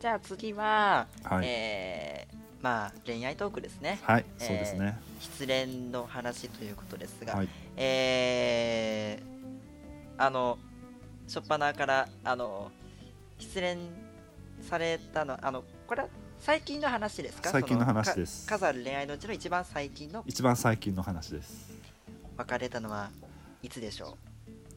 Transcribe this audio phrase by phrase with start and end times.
[0.00, 1.46] じゃあ次は、はい。
[1.46, 4.00] えーまあ恋愛トークですね。
[4.02, 7.48] はいそうですね、失恋の話ということですが、はい。
[7.76, 9.38] えー
[10.20, 10.58] あの
[11.28, 12.72] 初っ端からあの
[13.38, 13.76] 失恋
[14.68, 16.08] されたのあのこれは
[16.40, 17.50] 最近の話ですか？
[17.50, 18.46] 最近の話そです。
[18.48, 20.24] か数ある恋愛のうちの一番最近の。
[20.26, 21.70] 一番最近の話です。
[22.36, 23.10] 別れたのは
[23.62, 24.16] いつでしょ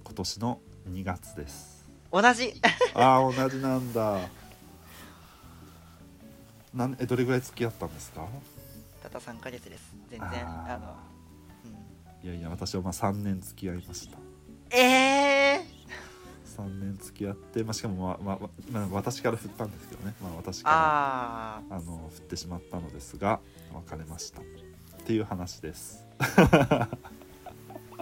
[0.03, 0.59] 今年の
[0.91, 1.89] 2月です。
[2.11, 2.53] う同じ。
[2.93, 4.19] ああ同じなんだ
[6.73, 8.27] なんえどれぐらい付き合ったんですか？
[9.03, 9.93] たった3ヶ月です。
[10.09, 10.95] 全然あの、
[12.23, 12.29] うん。
[12.29, 14.17] いやいや私はまあ3年付き合いました。
[14.75, 15.65] ええ
[16.57, 23.39] 3年付き合って、まあ、しかも、まあまあまあ、私から振ったんですけどね、まあ、私かあらあの振ってしまったのですが
[23.73, 24.41] 別れました。
[24.41, 24.43] っ
[25.05, 26.05] ていう話です。
[26.19, 26.87] あ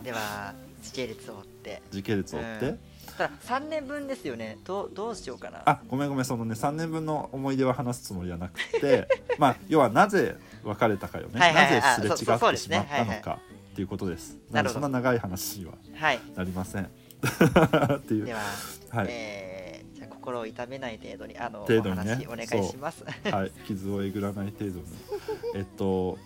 [0.03, 1.81] では時系列を追って。
[1.91, 2.79] 時系列を追って、うん
[3.19, 4.57] ただ3年分ですよね。
[4.63, 5.61] どうどうしようかな。
[5.65, 6.25] あごめんごめん。
[6.25, 11.81] そのね3年分の思い出は話すつもりはなくて まあ要はなぜ別れたかよね、はいはいはい。
[11.81, 12.17] なぜすれ違っ
[12.51, 13.39] てしまったのか
[13.73, 14.37] っていうことです。
[14.51, 16.85] なのでそんな長い話にははいなりません。
[16.87, 18.25] っていう。
[18.25, 18.39] では、
[18.91, 22.25] はい、えーじゃあ心を痛めない程度にあの程度にね。
[22.25, 23.03] お願いします。
[23.29, 24.83] はい、傷をえぐらない程度に。
[25.55, 26.17] えっと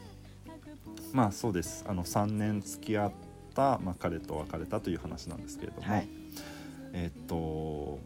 [1.11, 1.85] まあそうです。
[1.88, 3.11] あの3年付き合っ
[3.55, 6.22] た、まあ、彼と別れたという話なんですけれども、はい
[6.94, 7.99] えっと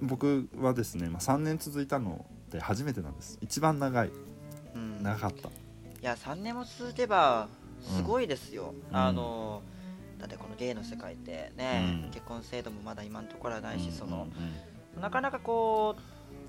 [0.00, 3.38] 僕はですね、まあ、3年続いたので初めてなんです。
[3.40, 4.10] 一番長い。
[4.74, 5.02] うん。
[5.02, 5.48] 長かった。
[5.48, 5.52] い
[6.02, 7.48] や3年も続けば
[7.80, 8.96] すごいですよ、うん。
[8.96, 9.62] あの
[10.18, 12.10] だってこの芸の世界ってね、うん。
[12.10, 14.28] 結婚制度もまだ今のところはないし、うんその
[14.96, 15.96] うんなかなかこ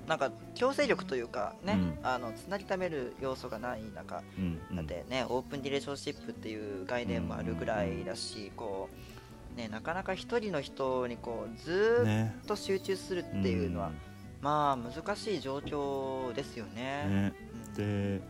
[0.06, 1.98] うなんか強制力というかね、うん。
[2.02, 4.76] あのつなぎためる要素がない中うんうん。
[4.76, 9.13] だってね、オープンディレーションシップっていう概念もあるぐらいだし、こう
[9.56, 13.90] ねなかなか一人の人にこうずーっねと集中するっていうのは、
[14.40, 17.04] まあ難しい状況ですようんね。
[17.08, 17.32] ね。
[17.68, 17.74] うん。
[17.74, 18.20] で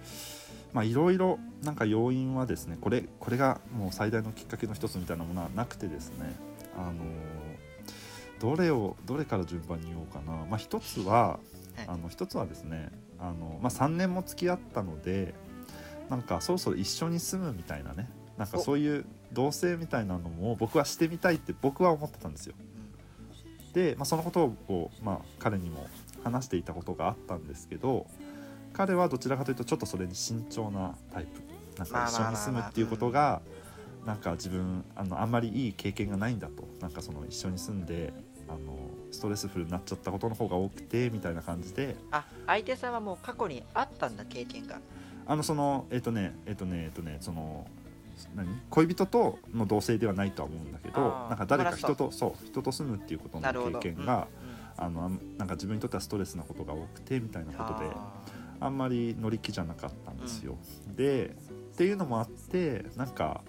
[0.72, 6.34] まあいろいろなんか要因はですねこれこれがもう最大のきっかけの一つみたいなものはなくてですね
[6.76, 6.94] あの
[8.40, 10.44] どれをどれから順番に言おうかな。
[10.46, 11.38] まあ一つは
[11.76, 11.84] はい。
[11.88, 15.34] あの一つはですねあの、まあ、3年も付き合ったので
[16.08, 18.08] なんかそろそろ一緒に住むみたいなね
[18.38, 22.54] なんかおそういう同棲みたいなのも僕はしてみたいって僕は思ってたんですよ。
[23.72, 25.86] で、まあ、そのことを、まあ、彼にも
[26.22, 28.06] 話していたことがあったんですけど
[28.72, 31.42] 彼はどちらかというとちょっとそれに慎重なタイプ。
[31.78, 33.42] なんか一緒に住むっていうことが
[34.06, 36.64] なんか自分あのあんまりいい経験がないんだと。
[36.80, 38.12] なんかその一緒に住んで
[38.48, 38.58] あの
[39.10, 41.96] ストレスフルになっちゃったことの方が多くてみたいな感じで。
[42.10, 44.80] あ相手さんはもう過去にあったんだ経験が。
[45.26, 47.66] あのそのえっ、とねえっ、とねえっ、とねその
[48.34, 48.48] 何？
[48.70, 53.52] 恋人との同棲ではないとは思うんだけどなんか誰か人とそう人と住むっていうことの。
[53.80, 54.84] 経験が、うん。
[54.84, 58.12] あのなんか自分にとってはストレスなことが多くてみたいなうんことであ
[58.60, 60.56] あんまり乗り気じゃなかったんですよ。
[60.96, 61.36] で
[61.72, 63.42] っていうのもあってなんか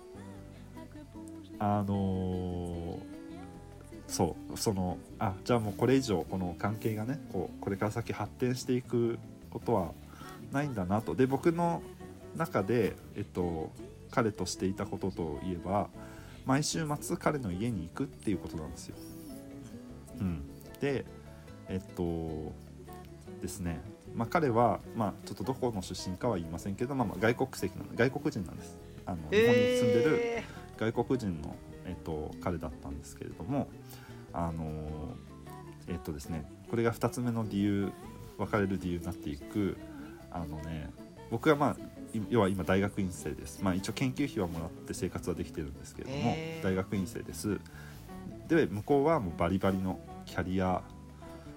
[1.60, 3.16] あのー
[4.08, 9.18] そうそのあじゃあもうこれ以上この関係がねこうこれから先発展していく
[9.50, 9.94] ことは
[10.52, 11.16] ないんだなと。
[11.16, 11.82] で僕の
[12.36, 13.72] 中で、えっと、
[14.16, 15.90] 彼としていたことといえば
[16.46, 18.96] 毎週末彼の家に行くっていうことなんですよ。
[20.22, 20.44] うん、
[20.80, 21.04] で
[21.68, 22.54] えっと
[23.42, 23.82] ですね、
[24.16, 28.78] まあ、彼は、まあ、ちょっとどこの出身かは言いませんけど、まあ、まあ外国籍なん外国人なんです。
[29.06, 30.44] あの、ー日本に住んでるえ
[30.78, 31.56] 外国人の、
[31.86, 33.68] えっと、彼だったんですけれども
[34.34, 35.16] あの
[35.88, 36.46] えっとですね。
[36.70, 37.92] これが2つ目の理由
[38.38, 39.78] 別れる理由になっていく
[40.32, 40.90] あのね
[41.32, 41.95] 僕はまあい
[42.30, 43.62] 要は今大学院生です。
[43.64, 46.64] まあ一応研究費はもらって生活はできてるんですけれどもへー。
[46.64, 47.60] 大学院生です。
[48.48, 50.82] で向こうはもうバリバリのキャリア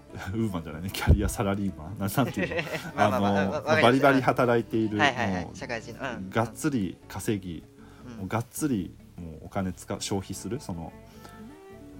[0.32, 0.90] ウーマンじゃないね。
[0.92, 1.98] キャリアサラリーマン。
[1.98, 2.62] ななんていうの？
[2.96, 5.44] あのバリバリ働いている、はいはいはい。
[5.44, 7.62] もうがっつり稼ぎ
[8.06, 8.16] うん。
[8.18, 10.92] もうがっつりもうお金使う消費するその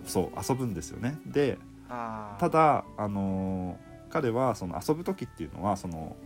[0.07, 1.19] そう遊ぶんですよね。
[1.27, 1.59] で
[1.89, 6.17] ただあのー彼はその遊ぶ時っていうのはその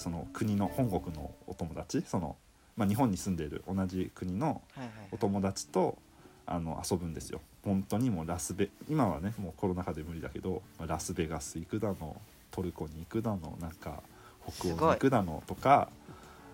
[0.00, 2.36] その国の本国のお友達その、
[2.76, 4.62] まあ、日本に住んでいる同じ国の
[5.12, 5.98] お友達と
[6.46, 7.40] あの遊ぶんですよ。
[7.62, 12.16] 本当にもうラスベ今はねもうコロナ禍で無理だけどまあラスベガス行くだの
[12.50, 14.02] トルコに行くだのなんか
[14.48, 15.90] 北欧に行くだのとか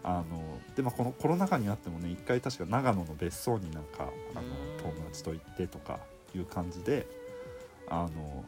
[0.02, 4.76] あので、まあ、このコロナ禍になってもね一回確か長野の別荘になんかあのうん。
[4.94, 5.98] 友達と行ってとか
[6.34, 7.06] いう感じで
[7.88, 8.44] あの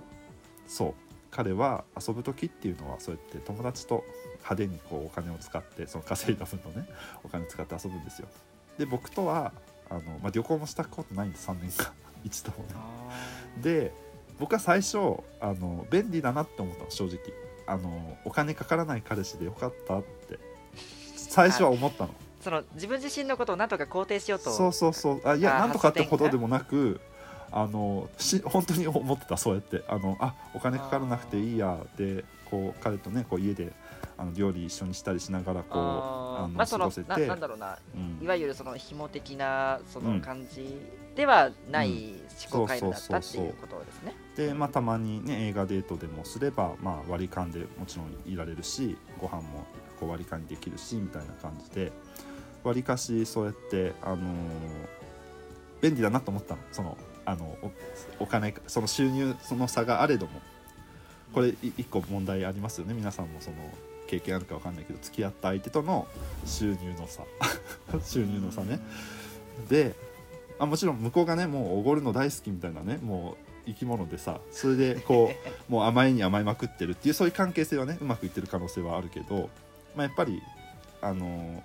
[0.67, 0.95] そう
[1.31, 4.05] 彼は遊ぶ時っていうのはそうやって友達と
[4.39, 6.89] 派手にこうお金を使ってその稼いだ分のね
[7.25, 8.29] お金使って遊ぶんですよ。
[8.79, 9.53] で僕とは
[9.91, 11.49] あの、まあ、旅行もしたことないんです。
[11.49, 11.93] 3年間。
[12.25, 12.65] 一度もね。
[12.75, 13.93] あで
[14.39, 14.99] 僕は最初
[15.41, 17.19] あの便利だなって思ったの正直。
[17.67, 20.39] あのお金かからない彼氏でよかったって。
[21.17, 22.15] 最初は思ったの。
[22.41, 25.21] その自分自身のことをなんとか肯定しようとそうそうそう。
[25.25, 27.01] あいやあなんとかってほどでもなく
[27.51, 29.85] あのし 本当に思ってたそうやって。
[29.89, 33.73] あのあお金かからなくていいやでこう彼とねこう家で
[34.17, 37.09] あの料理一緒にしたりしながらこうあのまあその過ごせて。
[37.09, 37.79] ななんだろうな。
[37.95, 38.25] うん。
[38.25, 40.17] いわゆるその紐的なそうん。
[40.17, 40.77] の感じ
[41.15, 42.15] ではない
[42.51, 44.15] 思考回路だったっていうことですね。
[44.37, 49.67] で、まあ、たまにね映画デートでもすれば、まあ、割り勘でもちろんいられるしご飯も
[49.99, 51.93] こう割り勘にできるしみたいな感じで
[52.63, 54.99] わりかしそうやって、あのー
[55.81, 56.61] 便利だなと思ったの。
[56.73, 56.97] その
[57.29, 57.45] あの
[58.19, 60.41] おお金その収入その差があれども
[61.35, 63.57] これい一個問題ありますよね皆さんもその
[64.07, 66.07] 経験あるか分かんないけど付き合った相手との
[66.47, 67.25] 収入の差
[68.03, 68.81] 収入の差ね。
[69.69, 69.95] で
[70.59, 73.37] あもちろん向こうがねもうおごるの大好きみたいなねも
[73.67, 79.51] う生き物でさそれでこう もう甘えに甘えまくってるっていうそういう関係性はねうまくいってる可能性はあるけど、
[79.95, 80.43] まあ、やっぱり
[81.03, 81.63] あの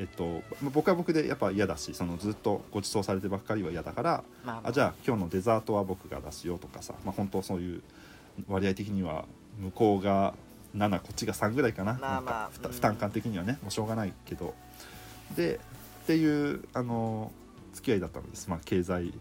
[0.00, 4.72] えっとまあ僕は僕でやっぱ嫌だしそのずっとご馳走されてばっかりは嫌だからまあまあ。
[4.72, 7.82] じゃあ今日のデザートは僕が出すよとかさ、まあ、本当そういう
[8.48, 9.26] 割合的には
[9.58, 10.32] 向こうが
[10.74, 12.50] 7こっちが3ぐらいかな,、まあまあ。
[12.50, 14.54] なんか負担感的にはねもうしょうがないけど。
[15.36, 15.60] で
[16.02, 17.30] っていうあの
[17.74, 19.12] 付き合いだったのです、まあ、経済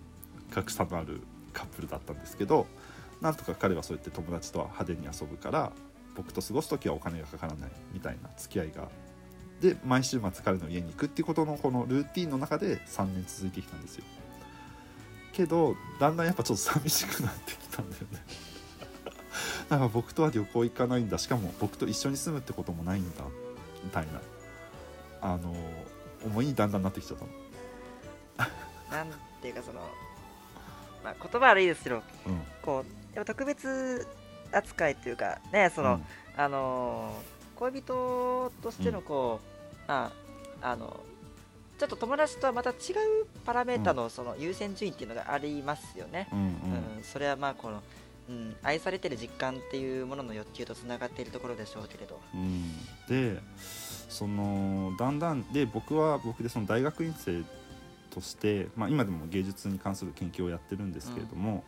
[0.50, 1.22] 格差のある
[1.54, 2.66] カップルだったんですけど
[3.22, 5.72] なんとか彼はそうやって友達とは派手に遊ぶから
[6.16, 8.88] 僕と過ごす時はお金がかからないみたいな付き合いが
[9.62, 14.06] で毎週末彼の家に行くっていうことのこのルーティンの中で3年続いてきたんですよ。
[15.34, 18.24] けどだんだんやっぱちょっと寂しくなってきたんだよね。
[19.70, 21.18] なんか僕とは旅行行かないんだ。
[21.18, 23.24] しかも僕と一緒に住むってこともないんだ。
[23.84, 24.22] みたいな。
[25.22, 25.54] あの
[26.26, 27.32] 思いにだんだんなってきちゃったの。
[28.92, 29.82] なんていうかその、
[31.04, 32.42] まあ、言葉悪いですけどうん。
[32.62, 34.08] こうやっぱ特別
[34.54, 36.06] 扱いというかねその、うん。
[36.38, 39.49] あのー恋人としてのこう、
[39.90, 40.12] ま
[40.62, 41.00] ああの
[41.80, 42.76] ちょっと友達とはまた違う
[43.46, 46.28] パラメータのその優先順位っていうのがありますよね。
[46.32, 46.46] うんうん。
[46.46, 46.48] う
[47.00, 47.04] ん。
[47.04, 47.82] それはまあこの、
[48.30, 52.20] うん、愛されてる実感っていうものの欲求とつながっているところでしょうけれど。
[52.34, 52.74] うん。
[53.08, 53.40] で
[54.10, 57.44] そのだんだんで僕は僕でその大学院生
[58.10, 61.64] として、まあ、今でも芸術に関する研究をやってるんですけれども、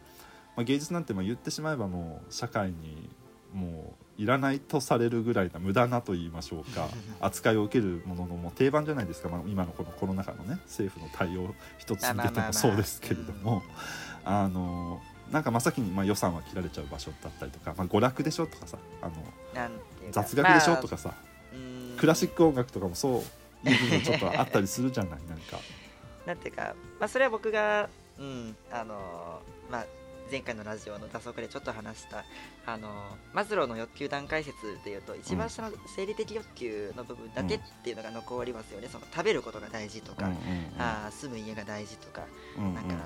[0.58, 3.10] まあ、芸術なんてまあ言ってしまえばもう社会に
[3.54, 6.88] もういらないとされるぐらいな無駄なと言いましょうか。
[7.19, 13.63] 扱いを受けるもののもう定番じゃないですか、まあ、今のこのコロナ禍のね政府の対応一つ見ててもまあまあまあまあそうですけれども。
[14.24, 19.13] あのなんか真っ先にまあ予算は切られちゃう場所だったりとか、まあ、娯楽でしょとかさあの
[20.12, 21.13] 雑学でしょまあとかさ、
[21.54, 21.98] うん。
[21.98, 23.24] クラシック音楽とかもそ
[23.66, 25.58] ういう部分ちょっとあったりするじゃないなんか。
[26.28, 29.86] なんていうか、まあ、それは僕が、うんあのーまあ、
[30.31, 32.24] 前回のラジオの打足でちょっと話した、
[32.66, 32.92] あのー
[33.33, 34.56] マズローの欲求段階説
[34.86, 40.42] でいうと一番下の生理的欲求の部分だけっていうのが残りますよね、その食べることが大事とか、うんうんうん。
[40.80, 42.24] あー住む家が大事とか、
[42.57, 42.74] うんうん。
[42.75, 42.98] なんか、うん、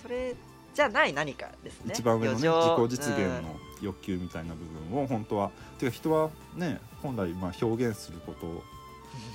[0.00, 0.36] それ
[0.72, 1.92] じゃない何かですね。
[1.94, 8.62] 一番上のね自己実現うんの欲求みたいな部分を本当はてか人はね本来まあ表現することを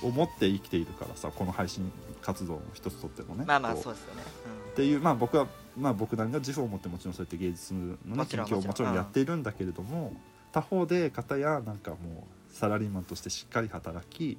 [0.02, 1.92] 思って生きているからさこの配信
[2.22, 4.22] 活動の一つとってもねまあまあこそうですよね。
[4.72, 5.46] っていうまあ僕は
[5.78, 7.80] まあ僕なりの自負を持ってもちろんそうやって芸術の、
[8.16, 8.94] ね、研究をもちろん。
[8.94, 10.12] やっているんだけれども
[10.52, 14.38] 他方で片やなんかもうサラリーマンとしてしっかり働き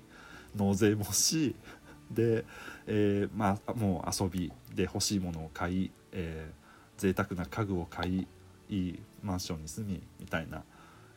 [0.55, 1.55] 納税もし
[2.11, 2.45] で、
[2.87, 8.27] えーまあもう遊びで欲しいものを買い、えー、贅沢な家具を買い
[8.69, 10.63] いいマンションに住みみたいな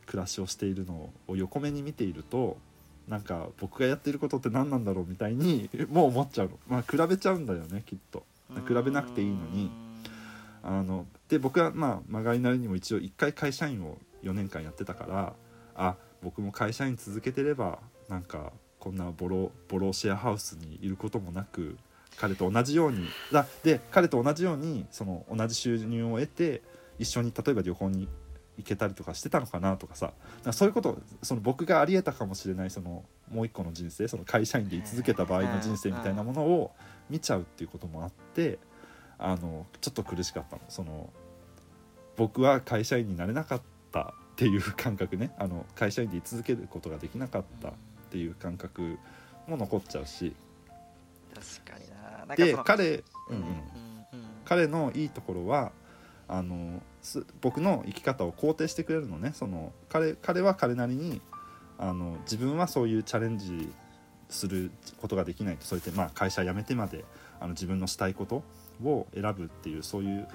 [0.05, 2.57] 暮らしをしているのを横目に見ていると
[3.07, 8.19] なんか僕がやっていることって何なんだろうみたいにもう思っちゃうの、まあ、比べちゃうんだよねきっと。
[8.19, 8.23] うん
[8.65, 9.71] 比べなくていいのに
[10.63, 15.33] あので僕はまあまがいなりにも一応1回会社員を4年間やってたから
[15.75, 21.77] あ僕も会社員続けてればなんかこんなボロボロシェアハウスにいることもなく
[22.17, 26.61] 彼と同じようにだで彼と同じようにその同じ収入を得て
[26.99, 28.07] 一緒に例えば旅行に
[28.57, 30.13] 行けたりとかしてたのかなとかさ。
[30.43, 36.71] かそういうことその僕がありえたかもしれないそのもう一個の人生その会社員で居続けた場合の人生みたいなものを
[37.09, 38.59] 見ちゃうっていうこともあって
[39.17, 40.61] あのちょっと苦しかったの。
[40.69, 41.11] その
[42.15, 45.33] 僕は会社員になれなかったっていう感覚ね。
[45.37, 47.71] あの会社員で居続けることができなかったっ
[48.11, 48.97] ていう感覚
[49.47, 50.35] も残っちゃうし。
[51.33, 51.89] 確かに
[52.27, 52.35] な。
[52.35, 53.63] で彼、うんううんんうん
[54.45, 55.71] 彼のいいところは
[56.27, 59.31] あのす僕の生き方を肯定してくれるのね。
[59.33, 61.21] その彼彼は彼なりに
[61.77, 63.71] あの自分はそういうチャレンジ
[64.29, 65.65] することができないと。
[65.65, 67.05] そうやって、まあ、会社辞めてまで
[67.39, 68.43] あの自分のしたいこと
[68.83, 70.27] を選ぶっていうそういう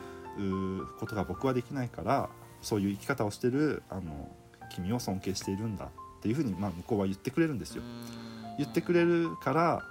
[0.98, 2.28] ことが僕はできないから
[2.62, 4.30] そういう生き方をしてるあの
[4.70, 5.88] 君を尊敬しているんだっ
[6.22, 7.82] ていうふうに、まあ、向こうは言ってくれるんですよ。
[7.82, 8.28] うん
[8.58, 9.84] 言ってくれるから、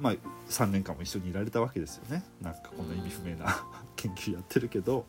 [0.00, 0.14] まあ、
[0.48, 3.66] 3年間も一緒にいられたわけですよねなんかこんな意味不明な
[3.96, 5.04] 研究やってるけど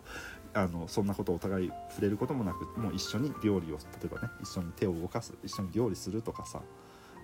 [0.55, 6.61] あのそんなことをお互い触れることもなくもう一緒に料理を例えばね一緒に手を動かす一緒に料理するとかさ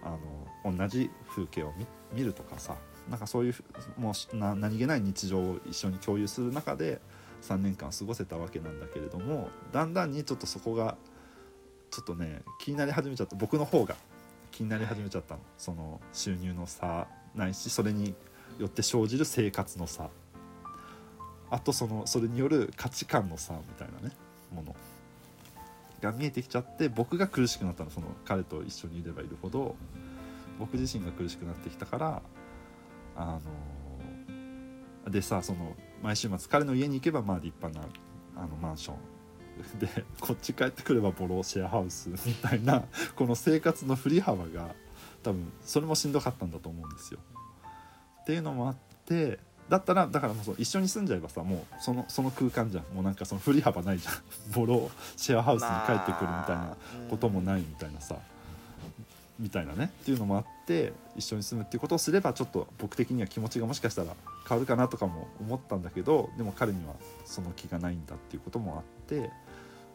[0.04, 0.18] あ
[0.66, 2.76] の同じ風景を見見るとかさ
[3.10, 3.56] なんかそういう
[3.98, 7.02] もうな何気ない日常を一緒に共有する中で
[7.42, 10.96] 3年間過ごせたわけなんだけれどもだんだんにちょっとそこが
[11.90, 13.36] ちょっとね気になり始めちゃった。
[13.36, 13.96] 僕の方が
[14.52, 15.42] 気になり始めちゃったの。
[15.58, 18.14] その収入の差ないしそれに
[18.58, 20.10] よって生じる生活の差。
[21.50, 24.16] あとそのそれによる価値観の差みたいなね
[24.54, 24.76] もの。
[26.02, 27.90] が見えてきちゃって僕が苦しくなったの。
[27.90, 29.76] その彼と一緒にいればいるほど
[30.58, 32.22] 僕自身が苦しくなってきたから
[33.20, 33.40] あ
[35.06, 37.86] のでさその毎週末彼の家に行けばまあ立派な
[38.36, 39.90] あのマンションで
[40.22, 42.86] こっち帰ってくればボローシェアハウスみたいな
[43.18, 44.74] この生活の振り幅が
[45.22, 47.20] 多分それもしんどかったんだと思うんですよ。
[48.22, 52.86] っていうのもあってだったらだからもうそう一緒に住んじゃえばさもうそのその空間じゃん。
[52.96, 54.14] もうなんかその振り幅ないじゃん。
[54.56, 56.78] ボロシェアハウスに帰ってくるみたいな
[57.10, 58.16] こともないみたいなさ、
[59.38, 59.92] みたいなね。
[60.02, 64.14] っていうのもあって一緒に住むっていうことをすればちょっと僕的には気持ちがもしかしたら
[64.48, 66.94] 変わるかなとかも思ったんだけどでも彼には
[67.26, 69.32] その気がないんだっていうこともあって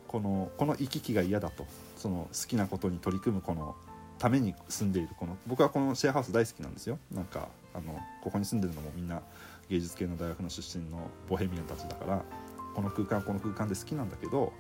[0.09, 1.65] このこの行き来が嫌だと。
[2.05, 3.75] その好きなことに取り組むこの
[4.19, 5.09] ために住んでいる。
[5.19, 6.99] この僕はこのシェアハウス大好きなんですよ。
[7.11, 9.23] なんかあのここに住んでるのもみんな
[9.71, 12.23] 芸術系の大学の出身のボヘミアンたちだから
[12.75, 14.53] この空間この空間で好きなんだけど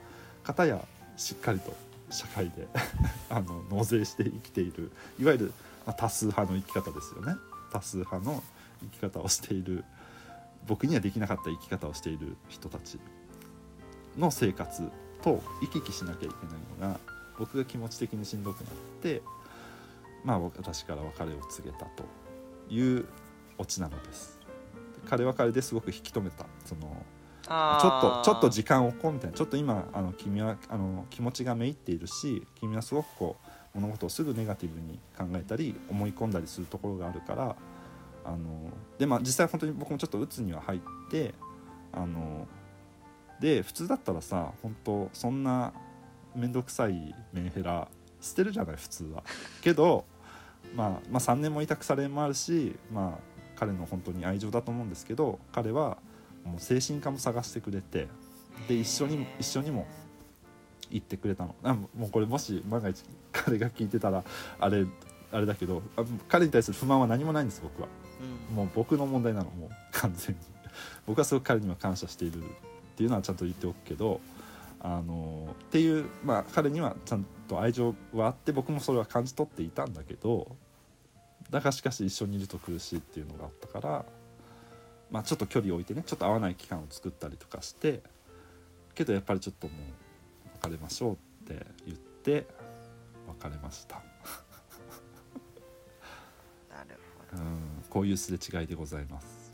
[0.42, 0.83] 片や
[1.18, 1.75] しっかりと
[2.09, 2.66] 社会で
[3.28, 4.90] あの納税して生きている。
[5.21, 5.52] いわゆる、
[5.93, 7.35] 多数派の生き方ですよね。
[7.73, 8.43] 多数派の
[8.81, 9.85] 生き方をしている。
[10.67, 12.99] 僕にはできなかった生き方をしている人たち
[14.17, 14.91] の生活
[15.23, 16.99] と行き来しなきゃいけないのが
[17.38, 19.23] 僕が気持ち的にしんどくなって
[20.25, 22.05] まあ私から別れを告げたと
[22.71, 23.07] いう
[23.59, 24.38] オチなのです。
[25.07, 26.47] 彼は彼ですごく引き止めた。
[26.64, 27.05] その
[27.43, 29.37] ちょっとちょっと時間を置こうみたいな。
[29.37, 33.43] ちょっと今あの君はあの気持ちがめいっているし君はすごくこう
[33.75, 37.57] 物事をすぐネガティブに考えたり思い込んだりするところがあるから
[38.25, 38.38] あの
[38.99, 41.35] でまあ実際本当に僕もちょっと鬱には入って
[41.93, 42.47] あの
[43.40, 45.73] で普通だったらさ本当そんな
[46.35, 47.88] 面倒くさいメンヘラ
[48.21, 49.23] 捨てるじゃない普通は。
[49.61, 50.04] けど、
[50.75, 55.99] まあ、まあ3年も委託されもあるしまあ彼の本当に愛情だと思うんですけど彼は
[56.45, 58.09] もう精神科も探してくれて
[58.66, 59.87] で一緒に一緒にも
[60.91, 61.55] 行ってくれたの。
[61.62, 64.25] あもうこれもし万が一彼が聞いてたら
[64.59, 64.87] あれ
[65.33, 67.88] あれだけどあ彼に対する不満は何もないんです僕は。
[68.50, 68.57] うん。
[68.57, 70.41] もう僕の問題なのもう完全に。
[71.07, 72.47] 僕はすごく彼には感謝しているっ
[72.97, 74.21] ていうのはちゃんと言っておくけど
[74.81, 80.57] あのっていうまあ彼にはちゃんと愛情はあって僕もそれは感じ取っていたんだけど
[81.50, 84.05] だがしかし一緒にいると苦しいっていうのがあったから
[85.11, 88.03] まあちょっと距離を置いてねちょっと会わない期間を作ったりとかして
[88.95, 89.76] けどやっぱりちょっともう
[90.64, 91.16] 別れましょうっ
[91.47, 92.47] て言って
[93.26, 93.97] 別れました、
[96.71, 96.99] なる
[97.30, 97.42] ほど。
[97.42, 99.44] うん、こういうすれ違いでございます。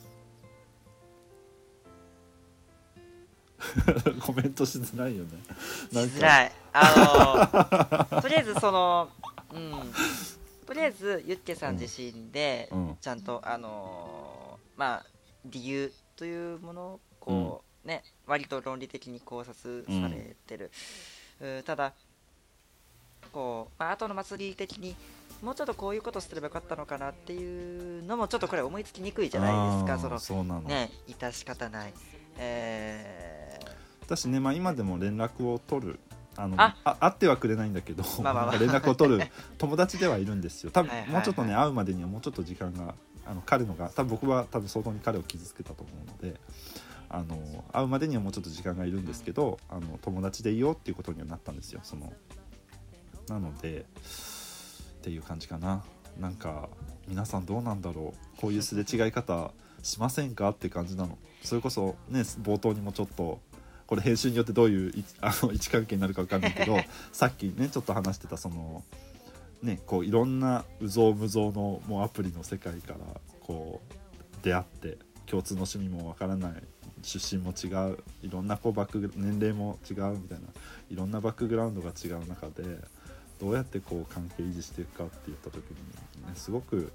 [4.25, 5.31] コメントしづらいよね。
[5.91, 6.53] しづらい。
[6.73, 9.11] あの とりあえずその
[9.53, 9.93] うん。
[10.67, 12.97] とりあえずユッケさん自身でうん。
[13.01, 15.07] ちゃんとあのまあ
[15.45, 17.01] 理由というもの
[17.91, 20.71] ね割と論理的に考察されてる、
[21.41, 21.63] うん。
[21.65, 21.93] ただ
[23.33, 24.95] こう、まあ後の祭り的に
[25.43, 30.21] もうちょっとこういうことすればよかったのかなっていうのもちょっとこれ思いつきにくいじゃないですか。
[30.21, 31.93] そのね致し方ない。
[32.39, 33.59] え
[34.03, 36.01] 私ね、まあ、今でも連絡を取る
[36.37, 36.77] あのあ。
[36.85, 38.59] あ会ってはくれないんだけど、 まあまあまあ。
[38.59, 39.25] 連絡を取る
[39.59, 40.71] 友達ではいるんですよ。
[40.71, 41.09] 多分はい。
[41.09, 42.95] もうちょっとね会うまでにはもうちょっと時間が
[43.27, 46.41] あの彼のが多分僕は多分相当に彼を傷つけたと思うので
[47.13, 51.81] あの会うまでにはもうちょっと時間がいるんですけどあの友達でいようっていうことにはなったんですよ。
[51.83, 52.13] その
[53.29, 55.85] なのでっていう感じかな。
[56.19, 56.69] なんか
[57.09, 58.41] 皆さんどうなんだろう。
[58.41, 59.51] こういうすれ違い方
[59.83, 61.19] しませんかって感じなの。
[61.43, 63.41] それこそね冒頭にもちょっと
[63.91, 66.79] これ編集によってどういうい あの位置関係になるか分かんないけど
[67.13, 68.85] さっきねちょっと話してたその
[69.63, 72.99] ねこういろんな有象無象のもうアプリの世界から
[73.41, 76.63] こう出会って共通の趣味もわからない
[77.03, 80.47] 出身も違ういろんなこうバックグ年齢も違うみたいな
[80.91, 82.79] いろんなバックグラウンドが違う中で
[83.41, 85.77] どうやってこう関係維持していくかって言った時に、
[86.27, 86.93] ね、すごく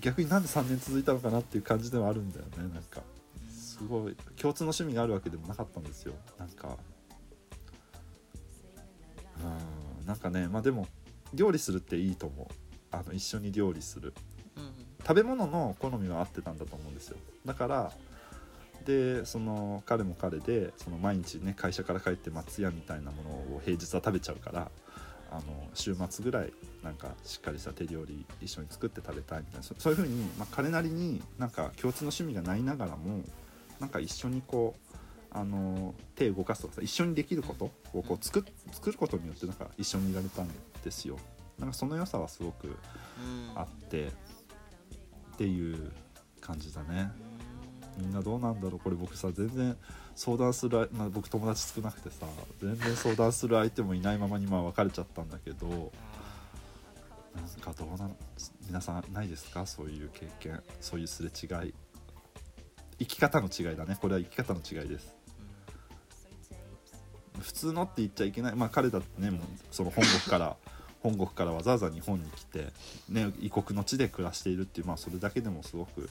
[0.00, 3.02] 逆になんで3年続いたのかなっていう感じではあるんだよねなんか。
[3.48, 6.12] すごい共通の趣味があるわけでもなかったんですよ。
[6.38, 6.76] なんか。
[9.42, 10.86] うんなんかねまあでも
[11.32, 12.46] 料理するっていいと思う。
[12.90, 14.12] あの一緒に料理する。
[14.56, 14.72] うん。
[15.02, 17.16] 食べ物の好みは合ってたんだと思うんですよ。
[17.46, 17.92] だから
[18.86, 24.70] でその彼も彼でその毎日ね会社から帰って松屋みたいなものを平日は食べちゃうから
[25.30, 25.42] あの
[25.74, 33.22] 週末ぐらいなんかしっかりした手料理一緒に作って食べたいみたいなそそういうふうに、まあ、彼なりになんか共通の趣味がないながらも
[33.78, 34.96] なんか一緒にこう
[35.32, 40.48] あの手を動かすとかさ一緒にできることをこう作っ作ることによってなんか一緒にいられたん
[40.82, 41.16] ですよ。
[41.58, 44.10] なんかその良さはすごくうんあってっ
[45.36, 45.92] ていう
[46.40, 47.12] 感じだね
[48.00, 48.80] みんなどうなんだろう。
[48.80, 49.76] これ僕さ全然
[50.16, 52.26] 相談するあ、まあ、僕友達少なくてさ
[52.60, 55.74] 全然相談する相手もいないままにまあ別れちゃったんだけどな
[57.42, 58.16] んかどうなの？
[58.66, 59.66] 皆さんないですか？
[59.66, 60.60] そういう経験。
[60.80, 61.74] そういうすれ違い。
[62.98, 63.96] 生き方の違いだね。
[64.00, 65.14] これは生き方の違いです。
[67.40, 68.56] 普通のって言っちゃいけない。
[68.56, 69.40] まあ彼だってねもう
[69.70, 70.56] その本国から
[71.02, 72.66] 本国からわざわざ日本に来て、
[73.08, 76.10] ね、異国の地で暮らしているっていう、まあ、それだけでもすごく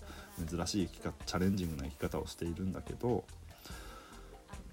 [0.49, 3.23] 珍しい生き方チャレンジングな生き方をしているんだけど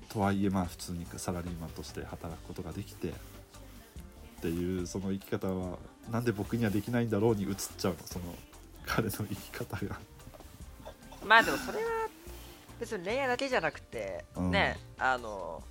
[0.09, 3.13] とはいえまあ普通にサラリーマンとして働くことができてっ
[4.41, 5.79] ていうその生き方は
[6.11, 8.25] なんで僕にはできないんだろうに移っちゃうのその
[8.87, 9.99] 彼の生き方が。
[11.27, 12.09] まあでもそれは
[12.79, 15.63] 別に恋愛だけじゃなくて、うんねあの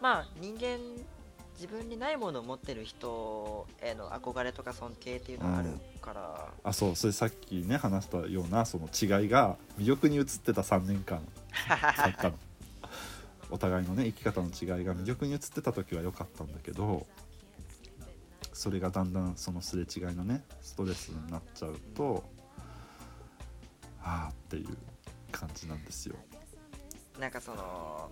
[0.00, 0.78] まあ人間
[1.58, 11.20] 自分にないものを持ってる人への憧れとか尊敬っていうのはあるから、あそうそれさっきね話したようなその違いが魅力に映ってた3年間
[11.68, 12.38] だったの。
[13.50, 17.06] お互いのね生き方の違いが魅力に映ってた時は良かったんだけど
[18.52, 22.22] それがだんだんそのすれ違いのねストレスになっちゃうと
[24.02, 24.76] ああっていう
[25.32, 26.16] 感じなんですよ。
[27.18, 28.10] なんかその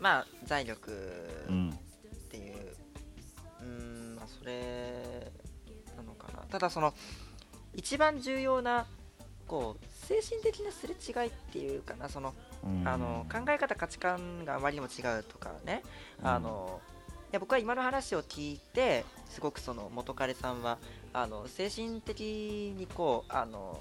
[0.00, 0.90] まあ財力
[1.48, 1.78] うん
[2.32, 2.76] っていう。
[3.60, 3.66] うー
[4.12, 5.30] んまあそれ
[5.96, 6.38] なのかな。
[6.48, 6.94] ただその
[7.74, 8.86] 一番重要な
[9.46, 12.08] こう精神的なすれ違いっていうかな。
[12.08, 12.88] そのうん。
[12.88, 15.82] あの考え方価値観があまりにも違うとかね、
[16.20, 16.26] うん。
[16.26, 16.80] あの
[17.30, 20.78] いや僕は今の話を聞いてすごくその元彼さんは
[21.12, 23.80] あの精神的にこうあの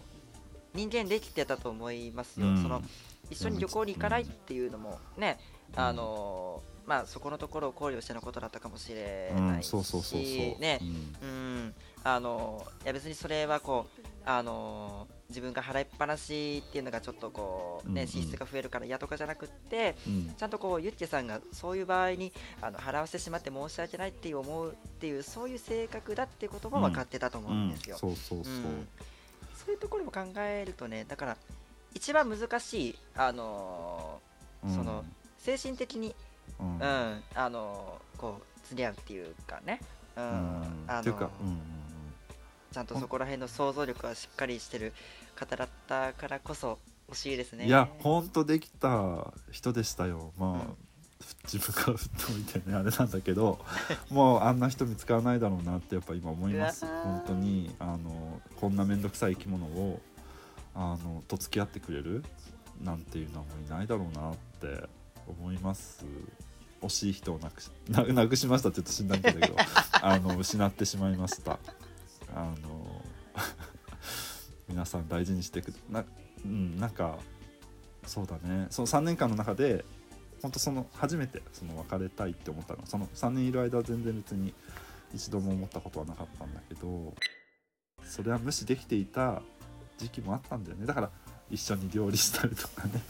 [0.73, 2.61] 人間できてたと思いますよ、うん。
[2.61, 2.81] その
[3.29, 5.39] 一緒に旅行に行かないっていうのもね、
[5.73, 5.79] うん。
[5.79, 10.29] あのまあそこのところを考慮してのことだったかもしれうんないし、そうそうそうそう。
[10.59, 10.79] ね。
[10.81, 10.87] うん。
[10.87, 11.31] う
[11.67, 11.73] ん。
[12.03, 18.07] あのいや別にそれはこうあの自分が払いっぱなしっていうのがちょっとこうね、うんうん。
[18.07, 20.33] 支出が増えるから嫌とかじゃなくってうん。
[20.35, 28.87] ちゃんとこうユッケさんがそういう場合にあの払わせてしまって申し訳ないっていう思うっていうそういう性格だっていうことも分かってたと思うんですよ、そうそうそう、うん。
[29.53, 31.37] そういうところも考えるとねだから
[31.93, 34.19] 一番難しいあの
[34.65, 34.75] うん。
[34.75, 35.05] その
[35.37, 36.15] 精神的に
[36.59, 36.79] うん。
[36.79, 39.79] うん、あのこう釣り合うっていうかね、
[40.15, 40.23] うん。
[40.23, 41.61] うん。
[42.71, 44.93] ちゃんとそこら辺の想像力はしっかりしてる
[45.35, 47.63] 方だったからこそ欲しいですね。
[47.63, 50.31] うん、いやほんとできた人でしたよ。
[50.37, 50.77] まあ、うん。
[51.43, 53.59] 自分から振っておいてねあれなんだけど
[54.09, 56.83] もうあんな人見つからないだろうなってやっぱ今思います。
[56.85, 60.01] 本当にあのこんな面倒くさい生き物を
[60.73, 62.23] あのと付き合ってくれる？
[62.81, 64.89] なんていうのはもういないだろうなって
[65.27, 66.05] 思います。
[66.81, 69.55] 惜しい人をなくし ななくしましたって言うと死んだみたいだけど
[70.01, 71.59] あの失ってしまいました。
[72.35, 73.01] あの
[74.67, 76.05] 皆さん大事にしてくな,、
[76.45, 77.19] うん、なんか
[78.05, 78.67] そうだね。
[78.69, 79.85] その3年間の中で
[80.41, 82.85] 本当その初めてその別れたいって思ったの。
[82.85, 84.53] その3年いる間は全然別に
[85.13, 87.13] 一度も思ったことはなかったんだけど
[88.03, 89.41] それは無視できていた
[89.97, 90.85] 時期もあったんだよね。
[90.85, 91.11] だから
[91.49, 93.01] 一緒に料理したりとかね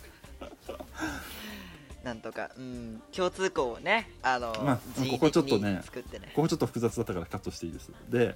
[2.04, 4.78] なんとか、うん、共通項をね、あの、まあ
[5.10, 6.32] ここちょっとね作ってね。
[6.36, 8.36] ここちょっと複雑だったからカットしていいですで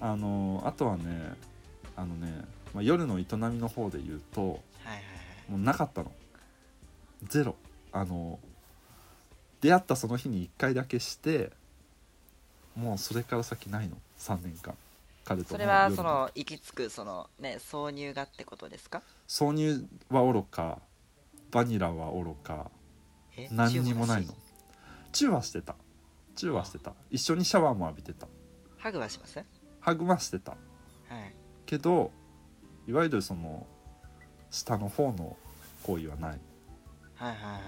[0.00, 1.34] あのあとはね
[1.96, 2.32] あのね、
[2.72, 4.58] まあ、夜の営みの方で言うとはいはい
[4.94, 5.00] は
[5.48, 5.50] い。
[5.50, 6.10] もうなかったの
[7.28, 7.54] ゼロ
[7.92, 8.38] あの
[9.60, 11.50] 出会ったその日に1回だけして
[12.74, 14.74] もうそれから先ないの3年間
[15.24, 19.02] 彼とそれは夜その行き着くそのね挿入がってことですか？
[19.28, 20.78] 挿入はおろか
[21.50, 22.70] バニラはおろか
[23.36, 23.48] え？
[23.50, 24.34] 何にもないの。
[25.12, 25.74] チューはしてた。
[26.36, 26.94] チューはしてた。
[27.10, 28.28] 一緒にシャワーも浴びてた。
[28.78, 29.36] ハグはします？
[29.38, 29.46] はい。
[29.80, 30.56] ハグはしてた。
[31.66, 32.12] けど
[32.86, 33.66] いわゆるその
[34.50, 35.36] 下の方の
[35.82, 36.40] 行為はない。
[37.14, 37.62] はいはいはいはい。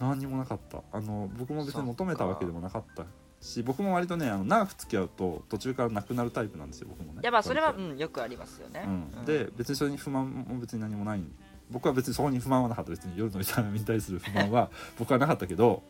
[0.00, 0.82] 何にもなかった。
[0.92, 3.04] あの僕も別に求めたわけでもなかった。
[3.40, 7.20] し僕も割とねあの長く付き合うと途中からなくなるタイプなんですよ僕もね。
[7.22, 8.84] いやまあそれはうんよくありますよね。
[8.86, 11.24] うん、で別にそれに不満も別に何もない
[11.72, 12.90] 僕は別にそこに不満はなかった。
[12.90, 15.82] 別に夜の営みに対する不満は 僕はなかったけど、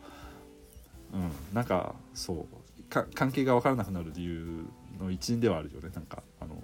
[1.13, 4.65] うん、なんかそうか関係が分からなくなる理由
[4.99, 5.91] の一因ではあるよね。
[5.95, 6.63] なんかあの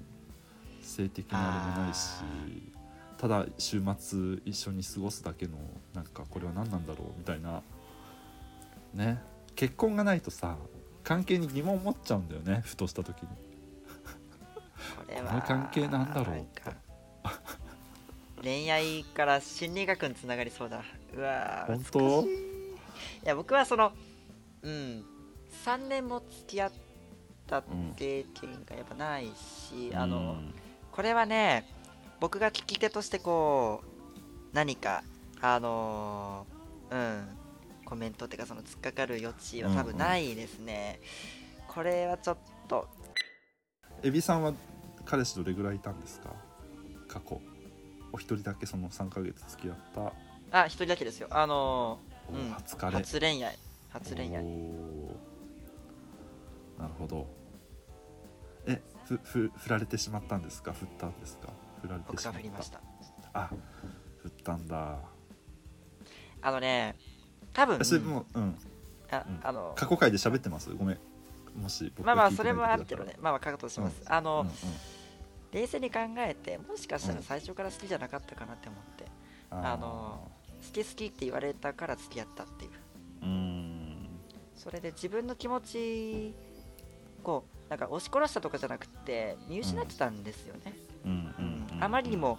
[0.82, 2.22] 性的なあれもないし
[3.18, 5.58] ただ週末一緒に過ごすだけの
[5.92, 7.62] なんかこれは何なんだろうみたいな
[8.94, 9.20] ね。
[9.54, 10.56] 結婚がないとさ
[11.02, 12.62] 関係に疑問を持っちゃうんだよね。
[12.64, 13.28] ふとした時に。
[13.28, 15.28] これは。
[15.28, 16.87] この関係なんだろうなんか
[18.42, 20.82] 恋愛から心理学につながりそうだ。
[21.16, 22.26] うわー本当？
[22.26, 22.30] い。
[22.32, 22.36] い
[23.24, 23.92] や僕はその
[24.62, 25.04] うん
[25.64, 26.72] 3年も付き合っ
[27.46, 27.62] た
[27.96, 30.54] 経験がやっぱないし、あのうん
[30.92, 31.68] これはね
[32.20, 33.88] 僕が聞き手としてこう
[34.52, 35.02] 何か
[35.40, 37.28] あのーうん
[37.84, 41.00] コメントっていうかその突っかかる余地は多分ないですね、
[41.68, 42.36] これはちょっ
[42.68, 42.86] と。
[44.02, 44.52] エビさんは
[45.06, 46.34] 彼氏どれぐらいいたんですか？
[47.08, 47.40] 過去
[48.12, 49.76] お一人だけその3ヶ月付き合っ
[50.50, 50.60] た。
[50.62, 51.28] あ一人だけですよ。
[51.30, 52.50] あのおうん。
[52.50, 52.96] 初彼。
[52.96, 53.56] 初恋愛。
[53.90, 54.44] 初恋愛。
[56.78, 57.26] なるほど。
[58.66, 60.72] えふふ振られてしまったんですか？
[60.72, 61.48] 振ったんですか？
[61.82, 62.38] 振られて僕しまった。
[62.38, 62.80] が振りました。
[63.32, 63.50] あ
[64.22, 64.98] 振ったんだ。
[66.40, 66.96] あのね
[67.52, 68.58] 多分えそれもううん。
[69.10, 69.40] あうん。
[69.42, 70.70] あの過去回で喋ってます？
[70.74, 70.98] ごめん。
[71.60, 73.16] もし僕まあまあそれもあるけどね。
[73.20, 74.54] まあまあ覚悟します、あの、うんうん
[75.52, 77.16] 冷静に考えてもしかしたうん。
[77.18, 79.04] ら最初から好きじゃなかったかなって思って、
[79.50, 80.30] ああの
[80.66, 82.70] 好き好きって言われたから付き合ったっていう。
[84.54, 86.34] それで自分の気持ち
[87.22, 91.10] こうなんか押し殺したとかじゃなくて見失ってたんですよね、うん。
[91.12, 91.66] うん。
[91.76, 91.82] うん。
[91.84, 92.38] あまりにも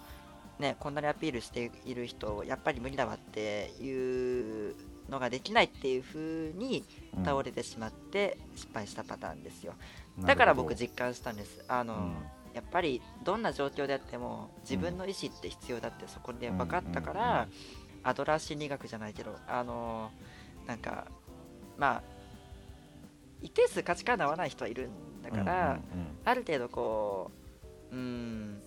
[0.58, 4.74] ねこんなにアピールしている人やっぱり無理だわっていう
[5.08, 6.84] のができないっていう風に
[7.16, 7.24] うん。
[7.24, 9.74] 倒れてしまって失敗したパターンですよ、
[10.20, 11.64] だから僕実感したんです。
[11.68, 12.16] あの、うん
[12.54, 17.48] やっぱりどんな状況であっても自分の意思って必要だってそこで分かったから、
[18.02, 20.10] アドラー心理学じゃないけどあの
[20.66, 21.06] なんか
[21.78, 22.02] まあ
[23.42, 25.80] 一定数価値観合わない人はいるんだから、うんうんうん。
[26.24, 27.30] ある程度こ
[27.92, 28.62] ううん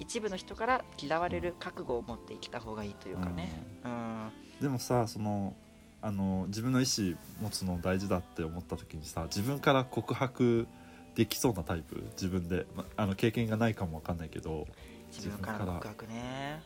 [0.00, 4.30] 一部の人から嫌われる覚悟を持って生きた方がいいというかね、うん。
[4.60, 5.54] でもさその
[6.02, 10.66] あの自分の意思持つの大事だって思った時にさ自分から告白
[11.14, 12.02] できそうなタイプ？
[12.12, 14.66] 自分で、ま、あの経験がないかもわかんないけど。
[15.12, 16.62] 自分からの告白ね。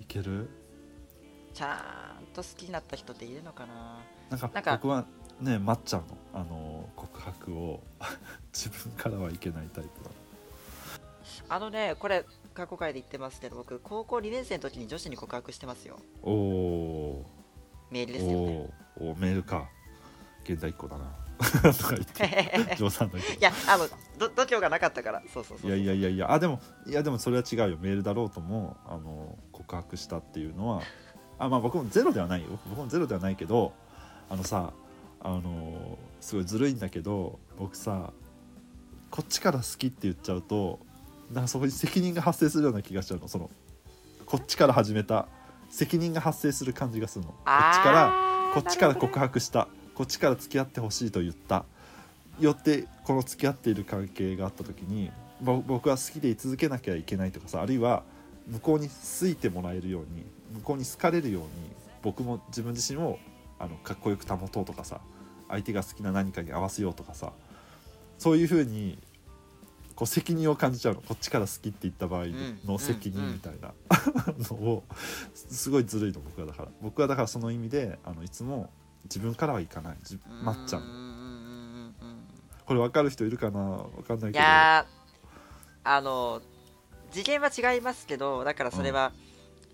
[0.00, 0.48] いける？
[1.52, 3.98] ちゃんと好きになった人っているのかな？
[4.30, 5.04] なんか僕は
[5.40, 7.82] ね待っちゃうのあの告白を
[8.54, 10.10] 自分からはいけないタイプだ。
[11.48, 15.98] あのねこれ過去回で言ってますけど僕高校2年生の時に女子に告白してますよ。
[16.22, 17.26] おお
[17.90, 18.70] メールーですよね。
[18.98, 19.10] おー。
[19.10, 19.68] おーメールか。
[20.44, 21.04] 現代っ子だな
[21.40, 23.40] とか言って 冗談だけど。
[23.40, 25.22] いやあのど度胸がなかったから。
[25.32, 25.70] そうそうそう。
[25.70, 26.32] いやいやいやいや。
[26.32, 27.78] あでもいやでもそれは違うよ。
[27.80, 30.82] メールだろうともあの告白したっていうのは。
[31.38, 32.48] あまあ僕もゼロではないよ。
[32.68, 33.72] 僕もゼロではないけど
[34.28, 34.72] あのさ
[35.22, 38.12] あのすごいずるいんだけど僕さ
[39.10, 40.80] こっちから好きって言っちゃうと
[41.32, 43.28] なんかそこに責任が発生するような気がしちゃうの。
[43.28, 43.50] その
[44.26, 45.26] こっちから始めた
[45.70, 47.32] 責任が発生する感じがするの。
[47.32, 49.68] こっちからこっちから告白した、
[50.00, 51.66] こっちから付き合ってほしいと言った。
[52.38, 55.10] よってこの付き合っている関係があった時に
[55.42, 58.02] ぼ僕は好きでい続けなきゃいけないとかさあるいは
[58.48, 61.48] 向こうに好いてもらえるように向こうに好かれるように
[62.00, 63.18] 僕も自分自身を
[63.58, 65.02] あのかっこよく保とうとかさ
[65.50, 67.32] 相手が好きな何かに合わせようとかさ
[68.16, 68.96] そういうふうに
[69.96, 71.02] こう責任を感じちゃうの。
[71.02, 72.28] こっちから好きって言った場合
[72.64, 73.74] の責任みたいな。
[74.50, 74.84] のを
[75.34, 76.68] すごいずるいの僕はだから。
[76.80, 78.70] 僕はだからその意味であのいつも
[79.04, 79.96] 自分からはいかない。
[80.02, 82.26] じ待っちゃううんうんうんうんうん。
[82.64, 83.60] これ分かる人いるかな？
[83.96, 84.44] 分かんないいけど。
[84.44, 85.00] やー
[85.82, 86.42] あの
[87.10, 89.12] 次元は違いますけどだからそれは、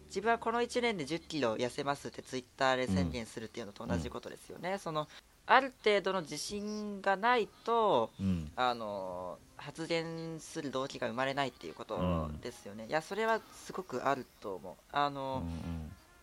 [0.07, 5.09] 自分はこの1年で1 0キロ痩せますってツイッターで宣言するっていうのと同じことですよね、その
[5.47, 8.51] ある程度の自信がないとうん。
[8.57, 14.75] あの発言する動機が生まれないっていうことうんですよね、いやそれはすごくあると思う。
[14.93, 15.43] あうんの、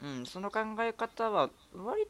[0.01, 2.07] うんその考え方は割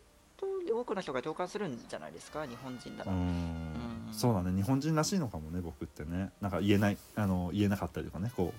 [0.68, 2.46] と多くの人が共感するんじゃないですか？
[2.46, 4.10] 日本人なら、うん。
[4.12, 4.52] そうだね。
[4.56, 6.32] 日本人らしいのかもね僕ってね。
[6.42, 6.98] なんか言えない。
[7.16, 8.32] あの言えなかったりとかね。
[8.36, 8.54] こ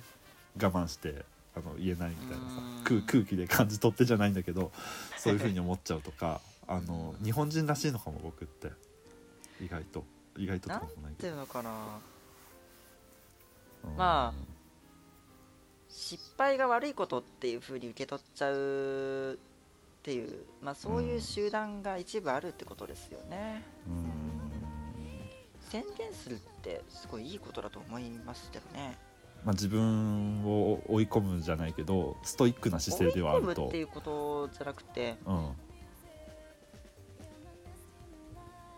[0.58, 1.24] う我慢して
[1.56, 2.56] あの言えないみたいなさ。
[2.58, 2.84] うん。
[2.84, 4.72] 空空気で感じ取ってじゃないんだけど
[5.18, 6.40] そういうふうに思っちゃうとか。
[6.66, 8.70] あの日本人らしいのかも僕って。
[9.60, 10.04] 意外と。
[10.36, 11.70] 意外ととかもないってけどいうのかな。
[13.84, 13.96] うん。
[13.96, 14.54] まあ
[15.90, 19.38] 失敗が悪いことっていう風に受け取っちゃう
[20.04, 24.10] っていう、まあ、そういう集団が一部あるってことですよね、うん。
[25.70, 28.98] 宣言するってすごいいいことだと思いますけどね。
[29.46, 33.46] まあ、自分を追い込むじゃないけどストイックな姿勢ではあると。
[33.46, 35.48] 追い込むっていうことじゃなくてうん。
[35.48, 35.52] っ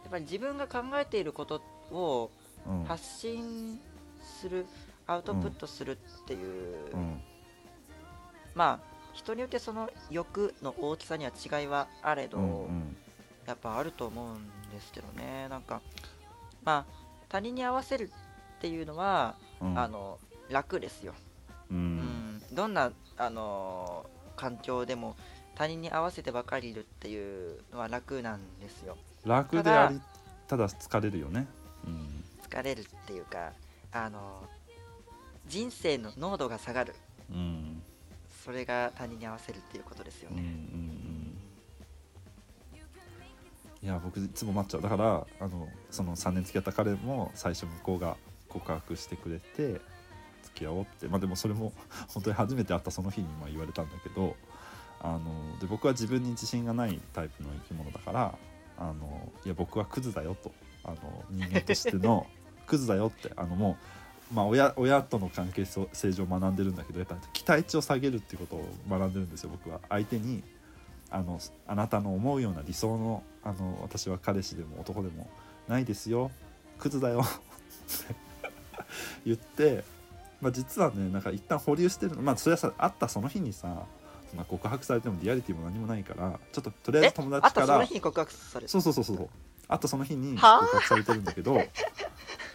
[0.08, 1.60] ぱり自分が考えていること
[1.90, 2.30] を
[2.68, 2.84] うん。
[2.84, 3.80] 発信
[4.20, 4.64] する
[5.08, 7.20] アウトプットするっていう、うん。
[8.54, 12.96] まあ人によってその欲の大きさには違いはあれど、うんうん。
[13.46, 14.34] やっぱあると思うん
[14.70, 15.48] ですけどね。
[15.48, 15.80] なんか
[16.64, 16.92] まあ
[17.28, 18.10] 他人に合わせる
[18.58, 19.78] っていうのは、うん。
[19.78, 20.18] あの
[20.50, 21.14] 楽ですよ、
[21.70, 21.96] ううん。
[21.98, 25.16] んどんなあの環境でも
[25.54, 28.96] 他人に合わせてばかりいるっていうのは楽なんですよ。
[29.24, 30.00] 楽であり
[30.46, 31.46] ただ疲れるよね。
[31.86, 32.24] うん。
[32.48, 33.52] 疲れるっていうか
[33.92, 34.44] あの
[35.48, 36.94] 人生の濃度が下がる。
[37.30, 37.82] うん
[38.46, 41.36] それが他人に合わせるっていうことですようんうんうね、ん。
[43.82, 44.82] いや僕いつも待っちゃう。
[44.82, 48.16] だからあのその3年付き合った彼も最初向こうが
[48.48, 49.80] 告白してくれて
[50.44, 51.08] 付き合おうって。
[51.08, 51.72] まあでもそれも
[52.14, 54.36] 本当に初めて会ったその日にまあ言われたんだけど
[55.00, 58.38] あので僕は自分に自信がないタイプの生き物だから
[58.78, 60.52] あのいや僕はクズだよと。
[60.84, 62.28] あの人間としての
[62.64, 63.32] クズだよって。
[63.36, 63.76] あのもう、
[64.32, 69.80] まあ、親親との関係性上学んでるんだけどやっぱ期待値を下げるっていうことを学んでるんですよ僕は。
[69.88, 70.42] 相手に
[71.10, 75.30] あのあなたの思うような理想のあの私は彼氏でも男でも
[75.68, 76.32] ないですよ
[76.78, 78.14] クズだよって
[79.24, 79.84] 言って、
[80.40, 82.22] まあ、実はねなんか一旦保留してるの。
[82.22, 83.68] まあそれはさ会ったその日にさ、
[84.34, 89.28] まあ、告白されてもリアリティも何もないからちょっととりあええず友あ達からとその日に告白されたそうそうそうそう
[89.68, 90.66] 会ったその日に告はあ？
[90.66, 91.54] 白されてるんだけど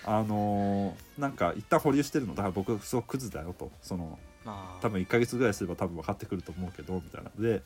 [0.05, 3.71] あのーなんか一旦保留してるのだから僕すごくクズだよと。
[3.81, 7.31] そのまあ多分1ヶ月ぐらいすれば多分分かってくると思うけどみたいな。
[7.37, 7.61] で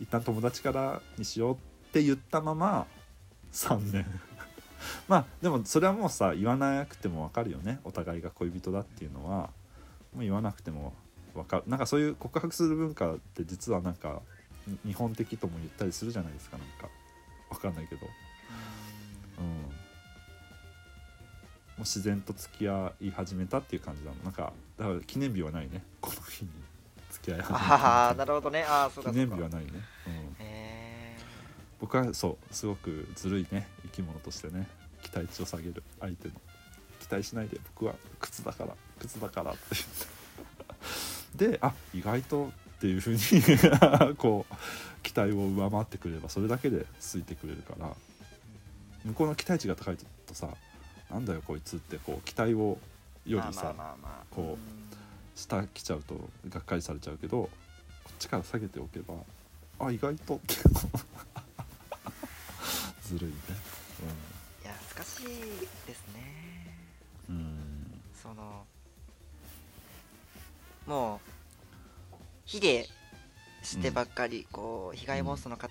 [0.00, 1.56] 一旦友達からにしようっ
[1.92, 2.86] て言ったまま
[3.52, 4.06] 3年。
[5.08, 7.80] まあでもそれはもうさ言わなくても分かるよね。
[7.84, 9.50] お互いが恋人だっていうのは。
[10.14, 10.94] もう言わなくても
[11.34, 11.64] 分かる。
[11.66, 14.22] なんかそういう告白する文化って実はなんか
[14.66, 16.88] に日本的とも言ったりするじゃないですかなんか。
[17.50, 18.06] 分かんないけど。
[19.38, 19.44] うん。
[19.44, 19.68] も
[21.78, 25.84] う自然と付き合い始めたっていう感じなのなんかだから記念日はないね。
[26.00, 26.50] この日に
[27.10, 28.64] 付き合い始めたああなるほどね。
[28.64, 29.72] ああそうか記念日はないね、
[30.06, 31.16] うん、へ
[31.80, 33.68] 僕はそうすごくずるいね。
[33.82, 34.68] 生き物としてね。
[35.02, 36.34] 期待値を下げる相手の。
[37.00, 37.60] 期待しないで。
[37.74, 38.74] 僕は靴だから。
[39.00, 41.50] 靴だからって言って。
[41.52, 43.18] であ意外とっていうふうに
[44.16, 44.54] こう
[45.02, 47.94] 期待を上回ってくれればそれだけでついてくれるから。
[49.04, 50.48] 向こうの期待値が高いとさ
[51.10, 52.78] なんだよこいつってこう期待を
[53.26, 53.74] えよりさ、
[54.30, 56.14] こう下来ちゃうと
[56.48, 57.50] がっかりされちゃうけどこ
[58.10, 59.14] っちから下げておけば
[59.80, 60.54] あ意外とって
[63.02, 63.36] ずるいね。
[64.62, 65.26] いや難しい
[65.86, 66.76] ですね。
[67.30, 68.66] うん、うん、その
[70.86, 71.18] もう
[72.44, 72.88] 卑下
[73.62, 75.70] してばっかり、こう被害妄想の塊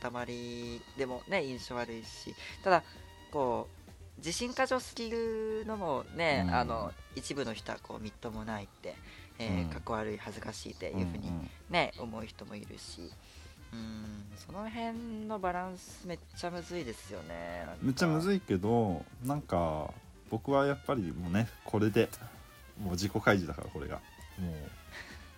[0.97, 2.83] でもね印象悪いしただ
[3.31, 3.76] こう
[4.17, 6.55] 自信過剰すぎるのもね、うん。
[6.55, 8.95] あの一部の人はこうみっともないって、
[9.39, 9.69] えーうん。
[9.69, 11.49] かっこ悪い恥ずかしいっていうふうにん。
[11.69, 13.11] ね、思う人もいるし
[13.73, 19.91] うんその辺のバランスめっちゃむずいですよねめっちゃむずいけどなんか
[20.29, 22.09] 僕はやっぱりもうねこれで
[22.81, 23.99] もう自己開示だからこれが。
[24.39, 24.53] もう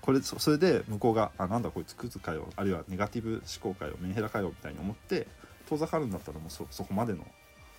[0.02, 5.28] これそそれで向こうが「あなんだこいつクズかよ」あるいはネガティブ思考かよメンヘラかよみたいに思って
[5.68, 7.26] 遠ざかるんだったらもうそそこまでの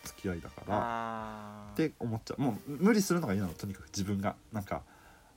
[0.04, 2.42] 付き合いだからって思っちゃう。
[2.42, 4.36] もう無理するのが嫌なのとにかく自分が。
[4.52, 4.82] なんか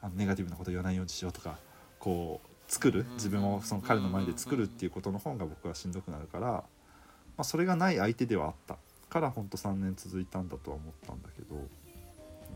[0.02, 1.58] あのネガティブなこと言わないようにしようとか
[2.00, 3.06] こう作る。
[3.14, 6.64] 自分をその彼の前で作るっていうことの方が僕はしんどくなるから、ま
[7.38, 8.78] あ、それがない相手ではあった。
[9.10, 11.62] からほんと3年続いたんだとは思ったんだけどみ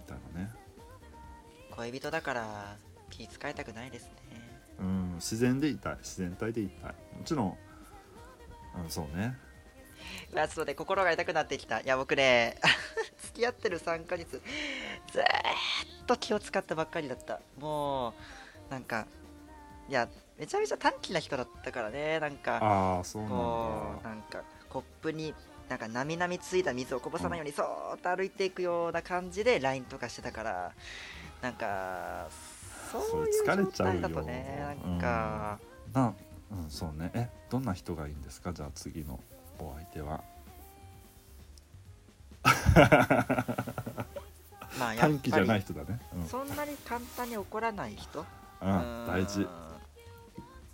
[0.07, 0.49] たいなね。
[1.75, 2.75] 恋人だから
[3.11, 4.11] 気遣いたくないですね。
[4.79, 5.13] うん。
[5.17, 5.97] 自然でいたい。
[5.97, 6.95] 自然体でいたい。
[7.15, 7.57] もちろん、
[8.83, 9.37] うん、そうね
[10.33, 11.79] うわちょっとね心が痛くなってきた。
[11.81, 12.57] いや僕ね
[13.23, 14.41] 付き合ってる3ヶ月
[15.11, 15.25] ずーっ
[16.05, 17.39] と気を使ったばっかりだった。
[17.59, 18.13] もう
[18.71, 19.05] なんか
[19.89, 20.07] いや
[20.37, 22.19] めちゃめちゃ短気な人だったからね。
[22.19, 23.35] なんかああそうなんだ。
[23.37, 25.33] こうなんかコップに
[25.69, 30.71] なんかなみなみついた水をこぼさないようにそーっと歩いていくような感じで LINE とかしてたから。
[31.41, 32.27] なんか
[32.91, 34.01] そういうそれ疲れちゃうよ。
[34.01, 34.99] 状態だとねなん。
[34.99, 35.59] か、
[35.93, 36.13] な
[36.51, 37.11] うんそうね。
[37.13, 38.53] えどんな人がいいんですか？
[38.53, 39.19] じゃあ次の
[39.59, 40.23] お相手は。
[44.79, 45.99] まあやっ短気じゃぱりない人だね。
[46.15, 46.27] うん。
[46.27, 48.19] そんなに簡単に怒らない人。
[48.19, 49.41] うん、大事。
[49.41, 49.47] うん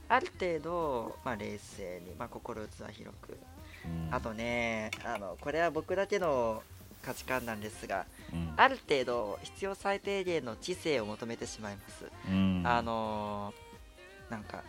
[0.10, 3.38] ある程度、まあ、冷静に、まあ、心器広く、
[3.86, 4.14] うん。
[4.14, 6.62] あとねあのこれは僕だけの
[7.02, 8.54] 価値観なんですがうん。
[8.56, 12.62] ある程度必要最低限の知性を求めてしまいます、うん。
[12.64, 14.64] あのーなんか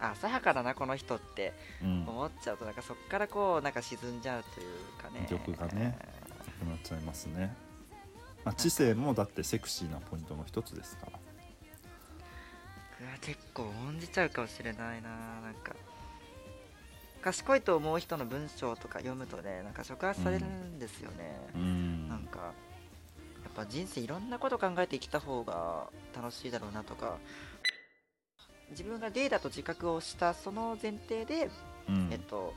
[0.00, 1.52] あ浅はかだなこの人って。
[1.82, 2.08] うん。
[2.08, 4.66] 思っちゃうとなんかそこからこうなんか沈んじゃうという
[5.02, 5.26] かね。
[5.28, 5.98] 魅力がね
[6.60, 7.54] なくなっちゃいますね、
[8.44, 11.18] まあ、知性もだってセクシーなポイントの一つですから。
[13.22, 15.08] 結構重んじちゃうかもしれないな。
[15.42, 15.74] なんか
[17.22, 22.08] 賢いと思う人の文章とか読むとねなんか触発されるんですよね、うん。
[22.08, 27.18] なんかやっぱ人生いろんなこと考えて生きた方が楽しいだろうなとか
[28.70, 31.50] 自分がゲイだと自覚をしたその前提で、
[31.88, 32.08] うん。
[32.10, 32.54] えっと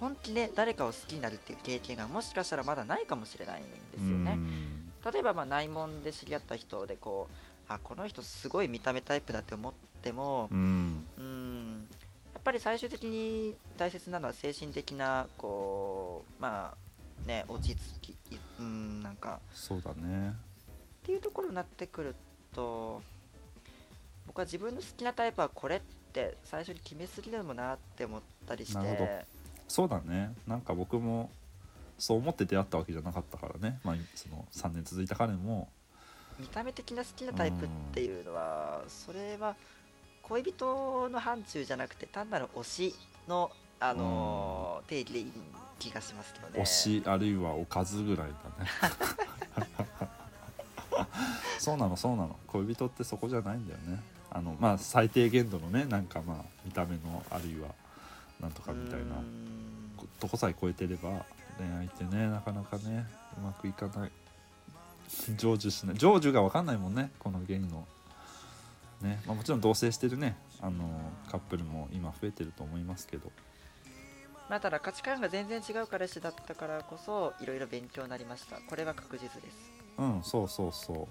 [0.00, 4.92] 本気で誰かを好きになるっていう経験がもしかしたらまだないかもしれないんですよね、うん。
[5.12, 7.34] 例えばまあ内門で知り合った人でこう
[7.66, 11.04] あこの人すごい見た目タイプだって思ってもうん。
[11.18, 11.88] うん
[12.32, 18.16] やっぱり最終的に大切なのは精神的なこうまあね落ち着き
[18.60, 19.40] うんなんか。
[19.52, 20.30] そうだね。
[20.30, 20.32] っ
[21.02, 22.14] ていうところになってくる
[22.54, 23.02] と
[24.28, 25.80] 僕は自分の好きなタイプはこれっ
[26.12, 29.04] て最初に決めすぎるのもなって思ったりしなるほど。
[29.06, 29.24] て
[29.66, 30.34] そうだね。
[30.46, 31.30] なんか僕も
[31.98, 35.68] そう思って出会ったわけじゃなかったからね、まあ、その3年続いた彼も。
[36.38, 39.56] 見た目的な好きなタイプっていうのはそれは
[40.22, 42.62] 恋人の範疇じゃなくて単なる推
[42.92, 42.94] し
[43.26, 45.32] の、あのー定義でいい
[45.80, 46.60] 気がしますけどね。
[46.60, 48.70] 推しあるいはおかずぐらいだね。
[51.58, 52.36] そうなのそうなの。
[52.46, 57.68] 恋人ってそこじゃないんだよねあのまあ最低限度のねなんかまあ見た目のあるいは
[58.40, 59.06] なんとかみたいな
[60.20, 61.24] とこさえ超えてれば
[61.58, 63.06] 恋愛ってねなかなかね
[63.38, 64.10] うまくいかない。
[65.08, 65.96] 成就しない。
[65.96, 67.86] 成就が分かんないもんねこのゲイの。
[69.00, 73.30] ね、まあ、もちろん同棲してるねあのカップルも今増えてると思いますけど。
[74.50, 78.56] まあただ価値観が全然違う彼氏だったからこそいろいろ勉強になりました。
[78.68, 79.72] これは確実です。
[79.98, 81.06] うんそうそうそう。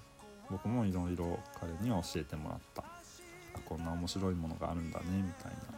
[0.50, 2.82] 僕もいろいろ彼には教えてもらった。
[2.82, 2.97] あ
[3.64, 5.68] こんな面白いものがあるんだねみたいな.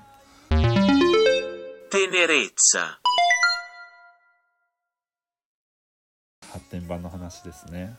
[6.52, 7.96] 発展版の話ですね。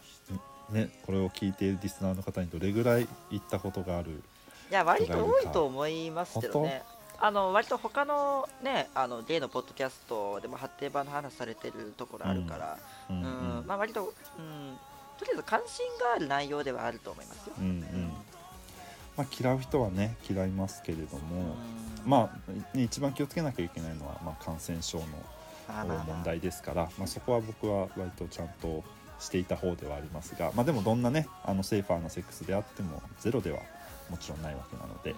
[0.72, 4.24] ねこれを聞いているリスナーの方にどれぐらい行ったことがある
[4.70, 6.84] いや割と多いと思いますけどね
[7.20, 12.78] あの割と他のねあのゲイのポッドキャストでも発展版の話されてるところあるから、
[13.10, 13.18] うん。
[13.18, 13.60] うん。
[13.60, 13.68] うん。
[13.68, 14.06] まあ割と、う
[14.42, 14.78] ん、
[15.20, 17.54] とりあえず関心がある内容ではあると思いますよ。
[17.60, 17.74] うんうん
[19.18, 21.56] まあ嫌う人はね嫌いますけれども、
[22.06, 22.10] うん。
[22.10, 25.06] まあ、ね、一番気をつけなきゃいけないのは、まあ、感染症の
[26.06, 28.84] 問題ですから、まあ、そこは僕は割とちゃんと
[29.20, 33.60] していた方ではありますが、まあ、でもどんなねあのセーファーなセックスであってもゼロでは
[34.10, 35.16] もちろんないわけなので。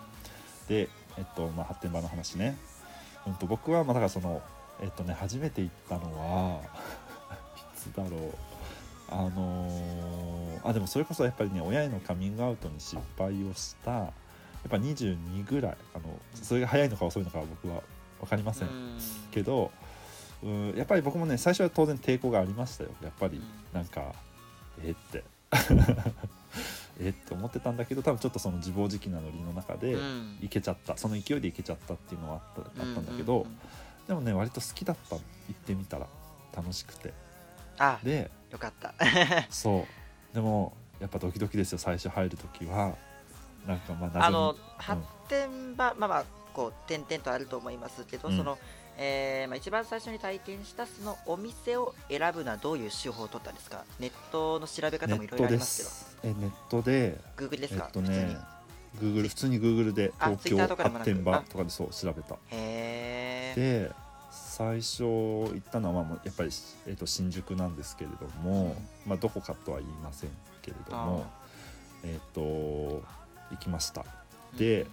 [0.67, 2.57] で、えっとまあ、発展場の話ね、
[3.27, 4.41] うん、と僕はまあだからその、
[4.81, 6.61] えっとね、初めて行ったのは
[7.57, 8.33] いつだろう
[9.09, 14.11] あのーあでもそれこそやっぱりね親へのカミングアウトに失敗をしたやっ
[14.69, 17.81] ぱ22ぐらいあのそれが早いのか遅いのかは僕は
[18.21, 18.97] 分かりませんうん。
[19.31, 19.71] けど
[20.41, 23.37] うんやっぱり僕もね最初は当然抵抗がありましたよやっぱり。
[23.37, 24.13] うんなんか
[24.83, 25.23] えって。
[27.01, 30.37] えって思ってたんだけど多分ちょっとその自暴自棄なノリの中でうん。
[30.41, 30.95] いけちゃった。
[30.95, 33.45] その勢いでいけちゃったっていうのはあったあったんだけど、
[34.07, 35.15] でもね割と好きだった。
[35.15, 36.07] 行ってみたら
[36.55, 37.13] 楽しくて。
[37.79, 37.99] あ。
[38.03, 38.93] でよかった。
[39.51, 39.85] そ
[40.31, 40.35] う。
[40.35, 42.95] でもやっぱドキドキですよ最初入る時は。
[43.67, 48.37] なんかまああの発展場、まあまあこう点々とあると思いますけど、うん。
[48.37, 48.57] その、
[48.97, 53.83] えーまあ、一番最初に体験したそのお店を選ぶのはどういう手法を取ったんですか？
[53.99, 55.77] ネットの調べ方ネもいろいろあります
[56.21, 56.33] けど。
[56.33, 56.37] す。
[56.39, 58.17] えネットで Google ですか、えっと普通に？
[58.17, 58.37] ね
[59.01, 61.09] Google 普通に Google であ東 Twitter 京とかでもなく？
[61.09, 62.35] 発展場とかでそう調べた。
[62.35, 62.37] へ
[63.57, 64.02] えで
[64.33, 66.49] 最初行ったのはまあやっぱり、
[66.87, 70.29] えっと新宿なんですけれども、まあ、どこかとは言いません
[70.61, 71.25] けれども
[72.03, 73.03] えっ、と行
[73.59, 74.05] きました。
[74.57, 74.87] で、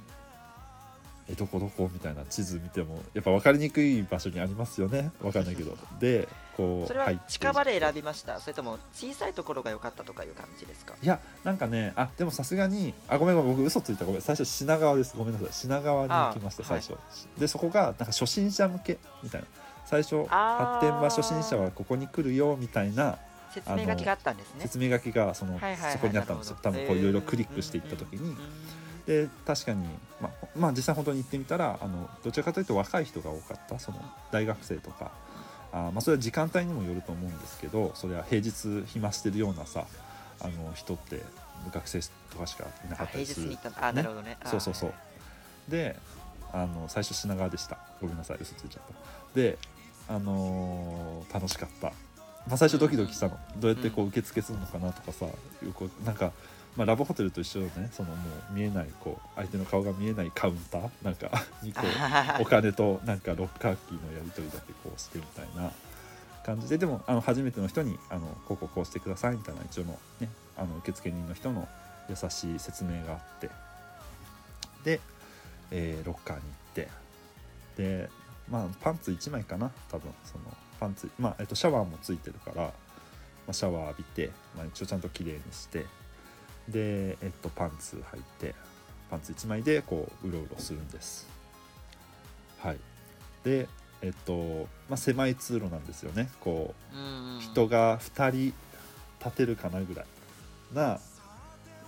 [1.31, 1.89] えどこどこ？
[1.93, 5.13] みたいな地図見てもやっぱ分かりにくい場所にありますよね。
[5.23, 5.77] 分かんないけど。
[6.01, 8.41] でこうそれは近場で選びました？
[8.41, 10.95] それとも小さいところが良かったとかいう感じですか？
[11.01, 14.05] いやなんかねあでもさすがにあごめんごめん僕嘘ついた。
[14.05, 14.21] ごめん。
[14.21, 15.15] 最初品川です。
[15.17, 15.49] ごめんなさい。
[15.53, 16.95] 品川に行きましたあ最初、
[17.39, 19.47] でそこがなんか初心者向けみたいな。
[19.87, 23.19] 最初発展場初心者はここに来るよみたいな
[23.53, 24.61] 説明書きがあったんですね。
[24.63, 25.93] 説明書きがその、はいはいはい。
[25.95, 26.59] そこにあったんですよ。
[26.63, 28.37] 多分こういろいろクリックしていった時に、
[29.11, 29.85] で確かに、
[30.21, 33.81] まあ、まあ実際本当に行ってみたらあのどちらかというと若い人が多かった。
[33.81, 34.01] その
[34.31, 35.11] 大学生とか。
[35.73, 39.87] あ、まあ、それは時間帯にもよると思うんですけどそれは平日暇してるようなさ
[40.41, 41.23] あの人って
[41.73, 42.01] 学生
[42.31, 43.49] とかしかいなかったりする。
[43.49, 44.37] に行ったあ、なるほどね。
[44.45, 44.93] あそうそうそう。
[45.69, 45.97] で
[46.53, 47.79] あの最初品川でした。
[48.01, 49.35] ごめんなさい嘘ついちゃった。
[49.35, 49.59] で
[50.09, 51.89] あのー楽しかった。
[52.47, 53.37] まあ、最初ドキドキしたの。
[53.59, 55.29] どうやってこう受付するのかなとかさい
[55.67, 56.33] うこうなんか、
[56.77, 58.17] まあ、ラブホテルと一緒でねそのも
[58.51, 61.31] う見えないこう相手の顔が見えないカウンターなんか
[61.63, 61.83] にこ
[62.39, 65.73] う お金となんかロッカーキーのやり取りだけこうしてみたいな
[66.45, 71.69] 感じででもあの初めての人にあのこうこうこうしてくださいみたいな一応の,、ね、あの受付人の人の
[72.09, 73.51] 優しい説明があって。
[74.85, 75.01] で、
[75.71, 76.89] えーロッカーに行って。
[77.77, 78.11] で
[78.49, 80.45] まあパンツ1枚かな多分その
[80.81, 82.73] パンツ、まあえっと、シャワーもついてるから、ま
[83.49, 85.85] あ、シャワー浴びて、まあ、一応ちゃんときれいにして
[86.71, 88.55] で、えっと、パンツ履いて
[89.11, 91.29] パンツ1枚でこううろうろするんです。
[92.61, 92.79] はい。
[93.45, 93.69] で
[94.03, 96.31] えっと、まあ、狭い通路なんですよね。
[96.41, 98.55] こううんうん人が2人
[99.25, 100.07] 立てるかなぐらい
[100.73, 100.99] な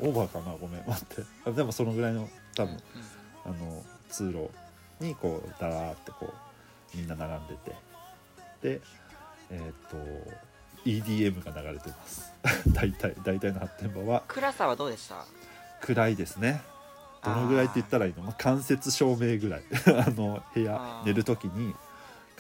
[0.00, 0.56] オーバーかな？
[0.56, 1.22] ごめん待って。
[1.46, 2.76] あでもそのぐらいの多分
[3.44, 4.50] あの通路
[5.00, 6.32] にこうダラーってこ
[6.94, 7.74] うみんな並んでて。
[8.62, 8.80] で
[9.50, 9.96] えっ、と
[10.84, 12.32] EDM が流れてます。
[12.74, 14.22] 大体大体の発展場は。
[14.28, 15.24] 暗さはどうでした？
[15.80, 16.62] 暗いですね。
[17.24, 19.62] どのぐらいって言ったらいいの、まあ、間接照明ぐらい。
[20.06, 21.74] あの部屋寝る時に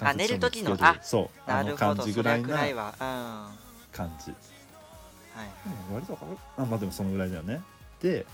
[0.00, 1.40] あ寝る時のあそう。
[1.46, 1.96] あのなるほど。
[1.96, 2.48] 感じぐらいな
[3.92, 4.30] 感じ。
[4.30, 4.34] い。
[5.88, 6.18] うん割と
[6.56, 7.60] あまあでもそのぐらいだよね。
[8.00, 8.26] で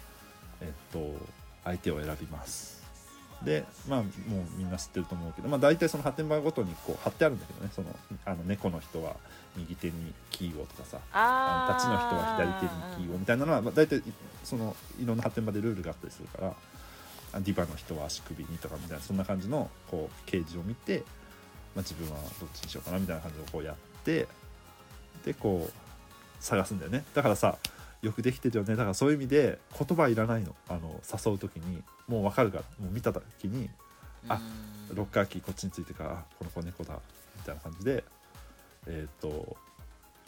[0.60, 1.14] えっと
[1.64, 2.77] 相手を選びます
[3.44, 4.10] でまあもう
[4.56, 7.88] みんな知ってると思うけどまあ大体その発展場ごとにこう貼ってあるんだけどねその
[8.24, 9.14] あの猫の人は
[9.56, 14.02] 右手にキーをとかさああの立ちの人は左手にキーをみたいなのは、まあ、大体
[14.42, 16.54] そのいろんな発展場でルールがあったりするから
[17.32, 21.04] あディバの人は足首にとかみたいなそんな感じのこう掲示を見て、
[21.74, 24.26] まあ、自分はどっちにしようかなみたいな感じをこうやって
[25.24, 25.72] でこう
[26.40, 27.04] 探すんだよね。
[27.14, 27.58] だからさ
[28.02, 28.76] よくできてるよね。
[28.76, 30.54] だからそういう意味で言葉いらないの。
[30.68, 31.82] あの誘う時に。
[32.06, 32.62] もう分かるから。
[32.80, 33.68] もう見た時に
[34.28, 34.40] あ
[34.90, 34.96] うん。
[34.96, 36.98] ロッカーキーこっちについてからあこの子猫だ。
[37.36, 38.04] みたいな感じで
[38.86, 39.56] えっ、と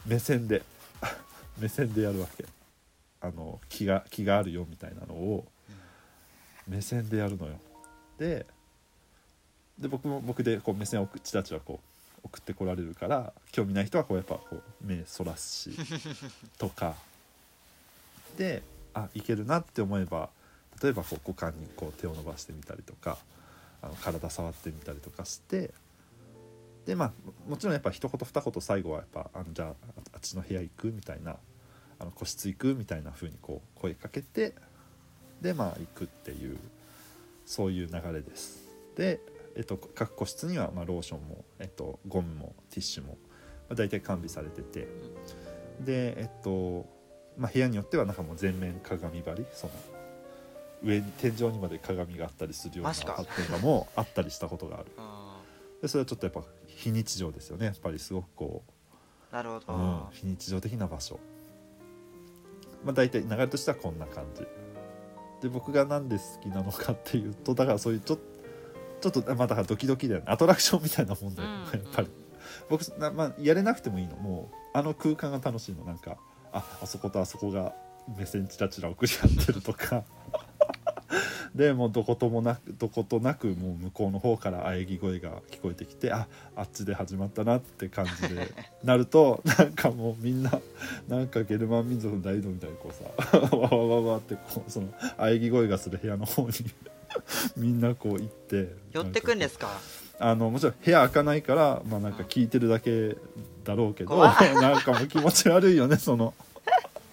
[0.07, 0.63] 目線で
[1.59, 2.45] 目線でやるわけ。
[3.23, 5.47] あの気が気があるよみたいなのを
[6.67, 7.59] 目線でやるのよ。
[8.19, 8.47] で
[9.79, 11.81] で僕も僕でこう目線を送ちたちはこ
[12.23, 15.77] う送ってこられるから興味ない人はこうやっぱこう目そらすし
[16.59, 16.95] とか
[18.41, 18.63] で
[18.95, 20.31] あいけるなって思えば
[20.83, 23.19] 例えばこう股間にこう手を伸ばしてみたりとか
[23.83, 25.75] あの体触ってみたりとかして
[26.87, 27.13] でまあ
[27.47, 29.69] もちろんやっぱ一言二言最後はやっぱあのじゃあ
[30.15, 31.37] あっちの部屋行くみたいな
[31.99, 34.55] あの個室行くみたいな風にこう声かけて
[35.43, 36.57] でまあ行くっていう
[37.45, 38.71] そういう流れです。
[38.97, 39.21] で、
[39.55, 43.19] えっと、各個室にはまローションも、えっと、ゴムもティッシュも、
[43.69, 44.87] まあ、大体完備されてて。
[45.85, 46.87] でえっと、
[47.37, 49.73] まあ、部屋によってはなんかもう全面鏡張りその
[50.83, 53.13] 上に天井にまで鏡があったりするようなマジか。
[53.13, 54.87] 発展場もあったりしたことがある。
[54.97, 55.41] あ
[55.83, 57.67] でそれはちょっとやっぱ非日常ですよね。
[57.67, 61.19] やっぱりすごくこーなるほど、う、うん、非日常的な場所。
[62.85, 64.47] まあ大体流れとしてはこんな感じ。
[65.43, 68.19] で僕がなんで好きなのかっていうとだからそういうちょ
[69.01, 70.27] ちょっとまあだからドキドキだよね。
[70.29, 71.81] アトラクションみたいなもんだよ、うん。
[71.81, 72.09] やっぱり。
[72.69, 74.17] 僕な、まあ、やれなくてもいいの。
[74.17, 75.85] もうあの空間が楽しいの。
[75.85, 76.19] なんか
[76.53, 77.73] ああそことあそこが
[78.17, 80.05] 目線チラチラ送り合ってるとか。
[81.55, 88.49] でもうどこともなくどことなくもう向こうの方から喘ぎ声が聞こえてきてああっちで始まったなって感じで
[88.85, 90.61] なるとなんかもうみんな
[91.09, 94.87] なんかゲルマン民族の大移動みたいにこうさ わわわわってこうその
[95.19, 96.51] 喘ぎ声がする部屋の方に
[97.57, 99.69] みんなこう行って寄ってくんですすか？
[100.23, 103.17] あのもちろん部屋開かないからまあなんか聞いてるだけ
[103.65, 106.35] だろうけど、 なんかもう気持ち悪いよねその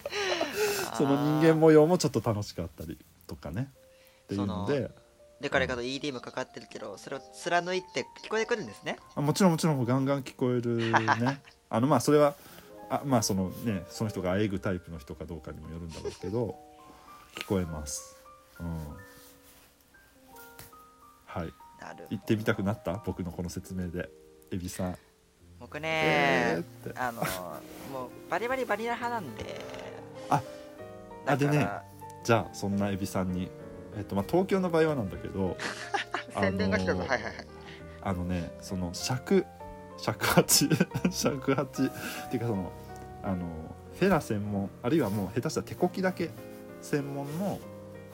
[0.96, 3.72] その人間模様もちょっと楽しかったりとかね
[4.24, 4.90] っていうので。
[5.40, 8.98] で彼から EDM かかってるけどそれを貫いて聞こえてくるんですね？
[9.14, 11.40] あもちろんもちろんガンガン聞こえるね。
[11.70, 12.34] あのまあそれは
[12.90, 16.58] あまあそのねその人があえぐタイプの人かどうかにもよるんだろうけど
[17.36, 18.16] 聞こえます。
[18.58, 18.78] うん。
[21.24, 23.02] はいなる行ってみたくなった？
[23.04, 24.08] 僕のこの説明で。
[24.50, 24.96] エビさん。
[25.60, 26.60] 僕えねー
[26.90, 26.98] って。
[26.98, 27.20] あの
[27.92, 29.60] もうバリバリバニラ派なんで。
[30.30, 30.42] あ
[31.26, 31.68] あでね
[32.24, 33.50] じゃあそんなエビさんに、
[33.96, 35.56] えっとまあ、東京の場合はなんだけど
[36.40, 37.00] 宣伝が来たぞ。
[37.00, 37.32] はいはいはい。
[38.02, 39.44] あのねその尺
[39.98, 40.68] 尺八
[41.10, 41.64] 尺八。
[41.66, 42.72] っていうかその
[43.22, 43.46] あの
[43.98, 46.30] フェラ専門あるいはもう下手したら手こきだけ
[46.80, 47.58] 専門の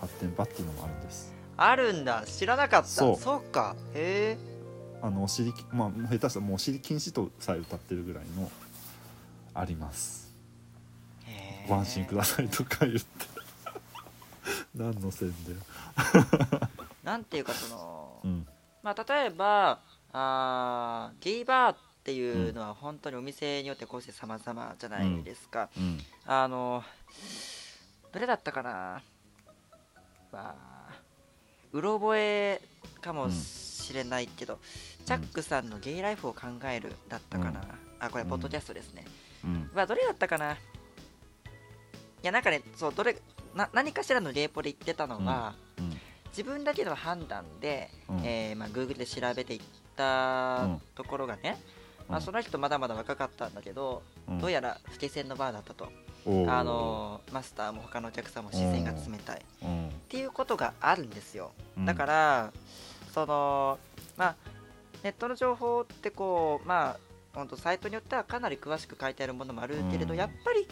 [0.01, 2.25] 発展場っていうのもあるんですあるんだ。
[2.27, 2.89] 知らなかった。
[2.89, 3.77] そそううか。
[3.95, 4.55] へえ。
[5.03, 8.51] あのお尻きまあ下手したらもうお尻禁止とさえ歌ってるぐらいの
[9.55, 10.33] あります。
[11.69, 13.05] ご安心くださいとか言って。
[14.75, 15.57] 何の宣伝。
[17.05, 18.47] なんていうかその、うん。
[18.83, 19.81] まあ例えば
[20.13, 25.99] あーゲイバーっっていうのは本当にお店によって個性様々じゃないですか、うん。
[26.27, 26.85] あの
[28.13, 29.03] どれだったかな。
[30.31, 30.74] まあ
[31.75, 32.63] うろ覚え
[33.01, 34.61] かもしれないけど、
[35.05, 37.67] チャックさんのゲイライフを考えるだったかな、うん。
[37.99, 39.05] あこれポッドキャストですね、
[39.45, 39.71] うん。
[39.75, 40.53] まあどれだったかな。
[40.53, 40.57] い
[42.23, 43.17] やなんかねそうどれ
[43.55, 45.93] な何かしらのレポで言ってたのは、うん。
[46.29, 48.21] 自分だけの判断で、うん。
[48.25, 49.61] えーまあ、Google で調べていっ
[49.97, 51.61] たところがね、
[52.09, 54.39] まあ、その人まだまだ若かったんだけど、うん。
[54.39, 55.93] どうやら老け線のバーだったと、
[56.27, 59.39] あのーマスターも他のお客さんも視線が冷たい。
[59.39, 59.91] っうん。
[60.09, 61.53] ていうことがあるんですよ。
[61.77, 61.85] うん。
[61.85, 62.53] だから、
[63.13, 63.79] その
[64.17, 64.37] まあ
[65.03, 67.01] ネットの情報ってこうまあ
[67.35, 70.19] 本当サイトによってはかなり詳しく書いてあるものもあるけれど、うん。
[70.19, 70.67] やっぱり、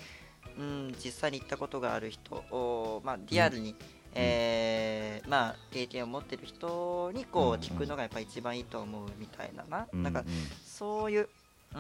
[0.59, 3.75] うん、実際に行ったことがある人を、まあ、リアルに、
[4.15, 10.03] えーまあ、経験を持ってる人にこう聞くのがやっぱ一番いいと思うみたいなな,、うん。
[10.03, 10.25] なんか
[10.65, 11.29] そういう
[11.75, 11.79] うー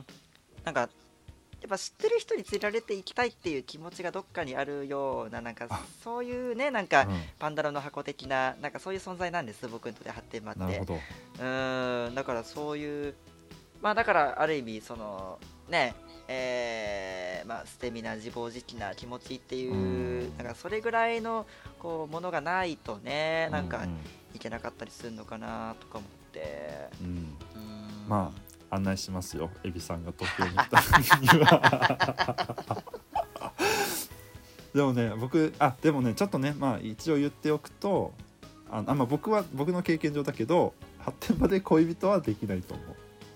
[0.00, 0.04] ん
[0.64, 0.88] なんか
[1.60, 5.80] やっぱ知ってる人に連れられていきたいっていう気持ちがどっかにあるようななんかあ。
[6.04, 7.20] そういうねなんか、うん。
[7.38, 10.60] パンダラの箱的ななんかそういう存在なんです僕にとって発展場って。
[10.60, 10.94] なるほど。
[10.94, 13.14] うーんだからそういう
[13.82, 15.38] まあだからある意味その
[15.68, 15.94] ね
[16.28, 20.36] えーまあ捨て身な自暴自棄な気持ちっていううん。
[20.38, 21.46] なんかそれぐらいの
[21.80, 23.98] こうものがないとねなんかうん。
[24.34, 26.88] いけなかったりするのかなとか思って。
[27.02, 27.36] うん。
[28.08, 28.32] ま
[28.70, 29.50] 案内しますよ。
[29.64, 30.82] エビさんが東京に行った。
[30.82, 32.82] 時には
[34.74, 38.12] でもね僕あでもねちょっとねまあ一応言っておくと
[38.70, 42.86] ああ、まあ、僕は僕の経験上だけど発展場で恋人はできないと思う。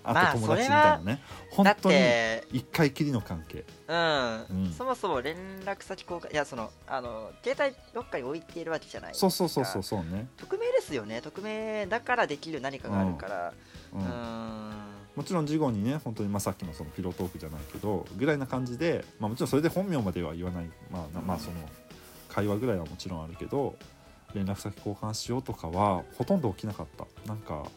[0.05, 3.63] あまあと友達みたいなね、本だっ当にて一回きりの関係。
[3.87, 4.73] うん、うん。
[4.73, 9.15] そもそも連絡先交換いやそのあの携帯どっかに置いているわけじゃない。
[9.15, 11.21] そうそうそうそうそうね、匿名ですよね。
[11.21, 13.53] 匿名だからできる何かがあるから。
[13.93, 14.01] ううん。
[14.01, 21.57] ーんもちろん事後にね本当にまあさっきのそのピロトークじゃないけどぐらいな感じで、まあ、もちろんそれで本名までは言わない、まあ、なまあその
[22.29, 23.75] 会話ぐらいはもちろんあるけど
[24.33, 27.05] 連絡先交換しようとかはほとんど起きなかった。
[27.27, 27.67] なんか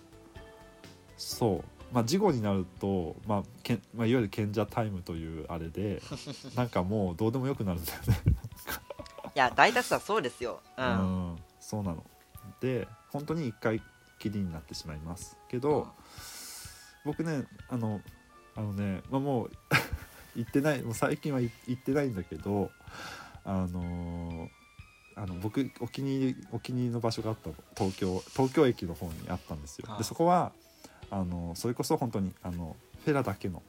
[1.17, 1.65] そう。
[1.93, 6.01] まあ事後になると、まあけんまあ、いわゆる賢者タイムというあれで
[6.57, 8.21] なんかもうどうでもよくなるんだよね。
[9.35, 10.61] いや大多数はそうですよ。
[10.79, 10.89] う、うん。
[11.35, 12.03] んそうなの。
[12.61, 13.83] で本当に一回
[14.19, 15.89] きりになってしまいますけど、
[17.07, 18.01] 僕ねあの
[18.55, 19.51] あのね、まあ、もう
[20.37, 22.71] 行ってないもう最近は行行ってないんだけど
[23.45, 24.49] あのー
[25.19, 27.55] あの僕お気に入りお気に入りの場所があったの。
[27.75, 29.89] 東京東京駅の方にあったんですよ。
[29.97, 30.53] でそこは
[31.11, 33.63] あのそれこそ本当にあのフェラだけの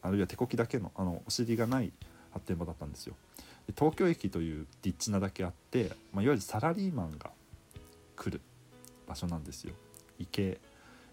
[0.00, 1.92] あるいは手こきだけのあのお尻がない
[2.32, 3.14] 発展場だったんですよ。
[3.66, 7.30] で東京駅という立地なだけあって、まあ、いわゆるサラリーマンが
[8.16, 8.40] 来る
[9.06, 9.74] 場所なんですよ。
[10.18, 10.24] イ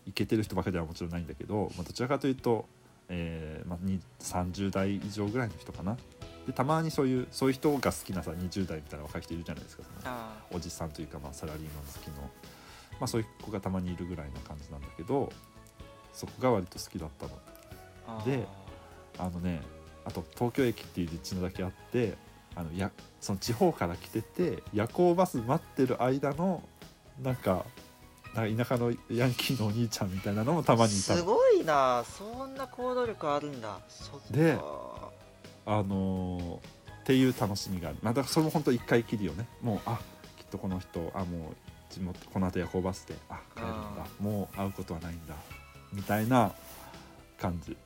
[0.07, 2.65] ケイケてる人ばかりではもちろんないんだけど、まあ、どちらかというと、
[3.09, 5.97] えーまあ、に30代以上ぐらいの人かな。
[6.45, 9.83] でたまにそういうそういう人が好きなさ20代みたいな若い人いるじゃないですか。
[9.83, 12.29] そのあおじさんというか、まあ、サラリーマン好きの、ま
[13.01, 15.29] あ、そういう子がたまにいるぐらいな感じなんだけど
[16.13, 17.31] そこが割と好きだったの。
[18.07, 18.23] あ。
[18.25, 18.47] で
[19.17, 19.61] あのね
[20.05, 22.15] あと東京駅っていう立地のだけあって
[22.55, 26.63] あのやその地方から来てて夜行バス待ってる間の
[27.21, 27.65] なんか
[28.35, 31.13] なんか田舎のヤンキーのお兄ちゃんみたいなのもたまにいた。
[31.13, 33.79] のすごいなそんな行動力あるんだ。
[34.31, 34.57] で
[35.65, 36.59] あのーっ
[37.07, 39.47] ていう楽しみがある、まあ、だからそれも本当一回きりよね。
[39.61, 39.97] もうあ
[40.37, 44.05] きっとこの人あもう地元この後夜行バスであ帰るんだ。
[44.19, 45.33] もう会うことはないんだ。
[45.93, 46.51] みたいな
[47.39, 47.77] 感じ。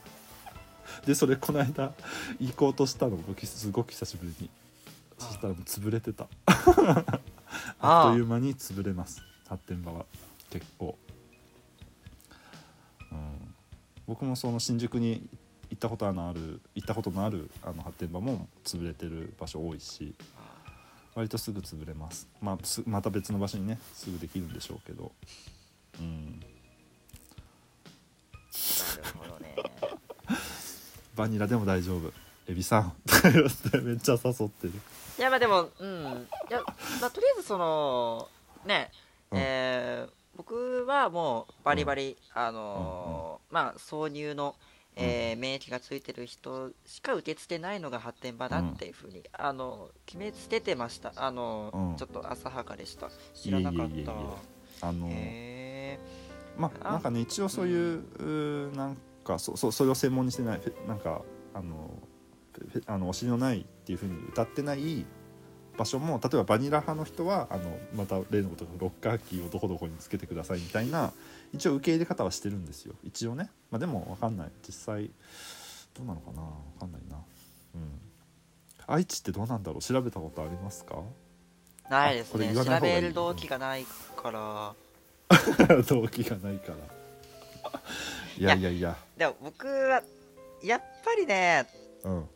[1.06, 1.94] でそれこの間
[2.38, 4.50] 行こうとしたの僕すごく久しぶりに。
[5.18, 6.26] あそしたらもう潰れてた。
[6.44, 7.04] あ
[7.80, 10.06] あっという間に潰れます発展場は
[10.50, 10.96] 結構、
[13.10, 13.54] うん、
[14.06, 15.28] 僕もその新宿に
[15.70, 20.14] 行ったことのある行ったことのあるあの発展場も潰れてる場所多いし
[21.14, 25.10] 割とすぐ潰れます、まあ、すまた別の場所にねすぐできるんでしょうけど。
[25.98, 26.40] うん。
[26.40, 26.46] な
[28.96, 29.56] るほどね
[31.16, 32.12] バニラでも大丈夫。
[32.46, 32.92] エビさん。
[33.84, 34.72] めっちゃ誘ってる。
[35.18, 36.28] いやまあでもうん。
[36.48, 36.62] いや、
[37.00, 38.28] まあ、とりあえずその
[38.64, 44.54] ねうんえー僕はもうバリバリ、あのーまあ挿入の、
[44.94, 51.12] えー免疫がついてる人しか受け付けないのが発展場だっていうふうに、あの決めつけてました。
[51.16, 51.96] あの、うん。
[51.96, 53.08] ちょっと浅はかでした。
[53.34, 54.12] 知らなかった。
[54.80, 55.98] あのへ
[56.56, 61.22] まああなんかね一応そういううーなんかそそそれを専門にしてないなんか
[61.52, 62.00] あの
[62.86, 65.04] あのお尻のないっていうふうに歌ってない
[65.78, 71.12] 場所も例えばバニラ派の人はあのまた例のことロッカーキーをどこどこにつけてくださいみたいな
[71.54, 72.94] 一応受け入れ方はしてるんですよ。
[73.04, 74.50] 一応ね、まあ、でも分かんない。
[74.66, 75.10] 実際
[75.94, 76.42] どうなのかな。
[76.78, 77.16] 分かんないな。
[77.76, 78.00] うん。
[78.86, 79.80] 愛知ってどうなんだろう。
[79.80, 80.96] 調べたことありますか？
[81.88, 82.52] ないですね。
[82.54, 84.74] 調べる動機がないから。
[85.88, 86.78] 動機がないから。
[88.36, 88.96] いやいやいや。
[89.16, 90.02] でも僕は
[90.62, 91.66] やっぱりね
[92.04, 92.18] うん。
[92.20, 92.28] う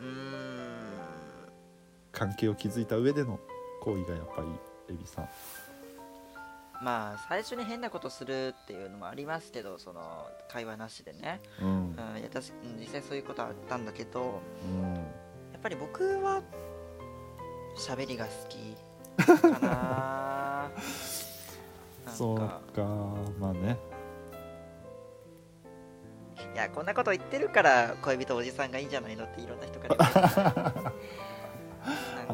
[0.00, 0.55] ーん
[2.16, 3.38] 関係を築いた上での
[3.82, 4.48] 行為がやっぱり
[4.94, 5.28] エビさん。
[6.82, 11.68] まあ最初に変なことするっていうのもありますけどその会話なしでね、うん。
[11.68, 14.94] うん、いや確かうん実際そういうことはあったんだけどうん。
[14.94, 15.00] や
[15.58, 16.42] っぱり僕は
[17.76, 18.76] 喋りが好き
[19.50, 20.70] かな。
[22.12, 22.82] そうかか
[23.38, 23.76] まあね。
[26.54, 30.96] いやこんなこと言ってるから恋人おじさんがいいんじゃないのっていろんな人から言われて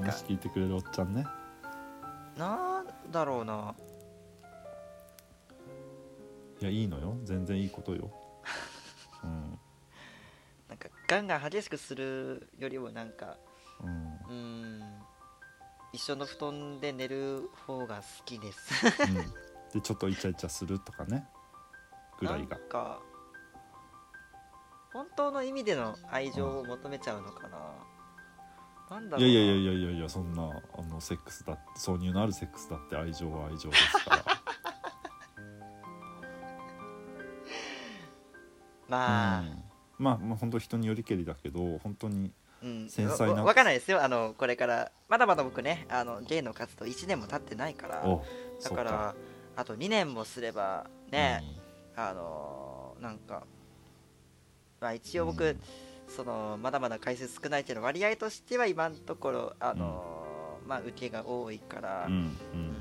[0.03, 1.27] 話聞いてくれるおっちゃんね。
[2.37, 3.75] なんだろうな。
[6.61, 7.17] いやいいのよ。
[7.25, 8.11] 全然いいことよ。
[9.25, 9.59] うん。
[10.69, 13.37] なんかガンガン激しくするよりもなんか
[13.81, 14.07] うん。
[14.15, 14.35] うー
[14.85, 15.03] ん。
[15.93, 18.87] 一緒の布団で寝る方が好きです。
[19.03, 19.15] うん、
[19.73, 21.29] でちょっとイチャイチャするとかね。
[22.19, 22.57] ぐらいが。
[22.57, 23.03] なんか
[24.93, 27.59] 本当の意味での愛情を求めちゃうのかな、
[28.93, 34.24] なんだいいやいやいやいやいやそんなあのセックスだ挿入のあるセックスだって愛情は愛情ですから。
[38.88, 39.40] まあ。
[39.40, 39.62] うん。
[39.99, 42.32] まあまあ本当人によりけりだけど本当に
[42.62, 44.05] うん、繊細なわわかんないですよ。
[44.05, 48.24] あのこれからまだまだ僕ねあの芸の活動1年も経ってないからお
[48.62, 49.16] だから
[49.57, 51.43] あと2年もすればね、
[51.97, 53.45] あのーなんか、
[54.80, 55.61] まあ、一応僕、うん
[56.15, 60.23] そのまだまだ回数少ないけど割合としては今のところあのー
[60.69, 62.19] まあ受けが多いから、うんうん。
[62.19, 62.27] うん
[62.73, 62.77] ね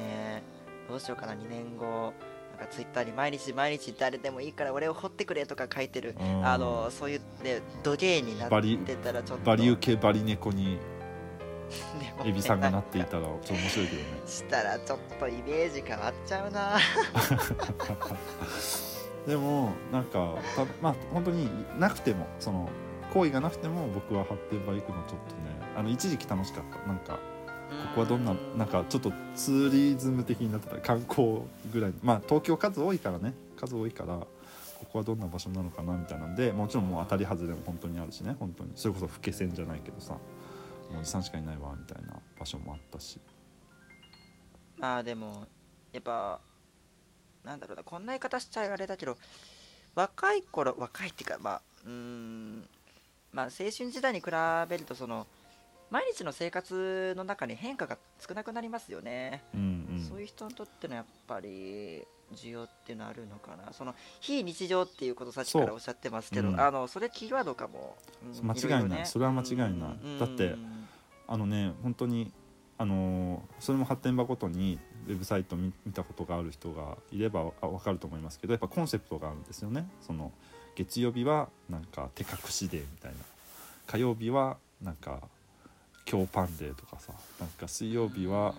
[0.00, 0.42] え
[0.88, 2.12] どうしようかな2年後
[2.58, 6.46] なんかツイッターに毎日毎日誰でもいいから俺を掘ってくれとか書いてる、うん。
[6.46, 10.78] あのそういうね土芸になってたらちょっとバリ受けバリ猫に
[12.24, 14.08] エビさんがなっていたらちょっと面白いけどね。
[14.26, 16.78] したらちょっとイメージ変わっちゃうな
[19.26, 21.48] でもなんかたまあ本当に
[21.78, 22.68] なくてもその
[23.12, 26.88] 行為がなくても僕は発展場行くのちょっとねあの一時期楽しかった。
[26.88, 27.18] なんか
[27.70, 31.42] ここはどんななんかちょっとツーリズム的になってた観光
[31.72, 31.92] ぐらい。
[32.02, 33.32] まあ東京数多いからね。
[33.56, 34.26] 数多いからこ
[34.92, 38.34] こはどんな場所なのかなみたいなんでもちろんもう当たり外れも本当にあるしね。
[38.40, 38.72] 本当に。
[38.74, 40.16] それこそ老け線じゃないけどさ
[40.98, 43.20] おじさんしかいないわみたいな場所もあったし。
[44.78, 45.46] まあでも
[45.92, 46.40] やっぱ
[47.44, 49.16] なんだろうなこんな言い方しちゃあれだけど
[49.94, 52.68] 若い頃若いっていうかまあうーん
[53.32, 54.26] まあ青春時代に比
[54.68, 55.26] べるとその
[55.90, 60.00] 毎日の生活の中に変化が少なくなりますよね、うんうん。
[60.00, 63.72] そういう人にとってのやっぱり需要っていうのはあるのかな。
[63.72, 66.60] その非日常っていうことさっきからおっしゃってますけど、うん。
[66.60, 69.00] あのそれキーワードかも、うん間違いない。
[69.00, 69.04] ね。
[69.04, 69.70] それは間違いない。
[69.70, 70.88] うんだってうん
[71.26, 72.32] あのね本当に
[72.80, 79.86] あのーそれも発展場ごとにウェブサイト見見たことがある人がいればあ分かると思いますけどやっぱコンセプトがあるんですよね。
[80.00, 80.32] その
[80.76, 83.18] 月曜日はなんか手隠しデーみたいな
[83.86, 85.20] 火曜日はなんか
[86.10, 88.54] 今日パンデーとかさなんか水曜日は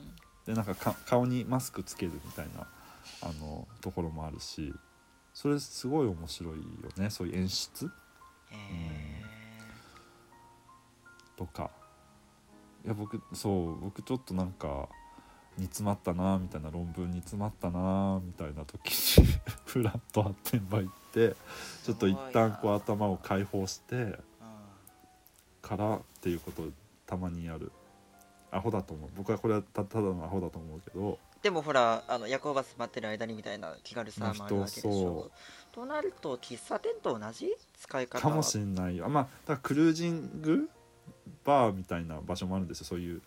[0.45, 2.67] でなんかか顔にマスクつけるみたいな
[3.23, 4.71] あのところもあるし
[5.33, 6.63] それすごい面白いよ
[6.97, 7.09] ね。
[7.09, 7.89] そういう演出？
[8.51, 8.55] へ
[11.37, 11.71] とか
[12.85, 14.89] いや僕そう僕ちょっとなんか
[15.57, 19.27] 煮詰まったなみたいな論文煮詰まったなみたいな時に
[19.65, 21.35] フラット発展場行って
[21.83, 24.17] ちょっと一旦こう頭を解放して
[25.61, 26.65] からっていうことを
[27.05, 27.71] たまにやる。
[28.53, 29.09] アホだと思う。
[29.15, 31.17] 僕はこれはたただのアホだと思うけど。
[31.41, 35.31] でもほらあの夜行バス待ってる間にみたいな気軽さもあるわけでしょ。
[35.71, 37.49] となると喫茶店と同じ？
[37.79, 39.07] 使い方かもしんないよ。
[39.07, 40.69] まあだからクルージング
[41.45, 42.85] バーみたいな場所もあるんですよ。
[42.85, 43.21] そういう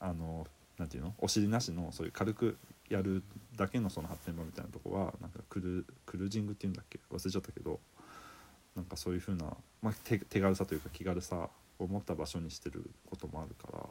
[0.00, 0.46] あの
[0.78, 1.14] なんていうの？
[1.18, 2.56] お尻なしのそういう軽く
[2.88, 3.22] やる
[3.56, 6.98] だけのその発展場みたいなとこはなんかクルクルージングっていうんだっけ？
[7.10, 7.80] 忘れちゃったけど
[8.76, 13.84] なんかそういうふうな、まあ、手手軽さというか気軽さを持った場所にしてることもあるから。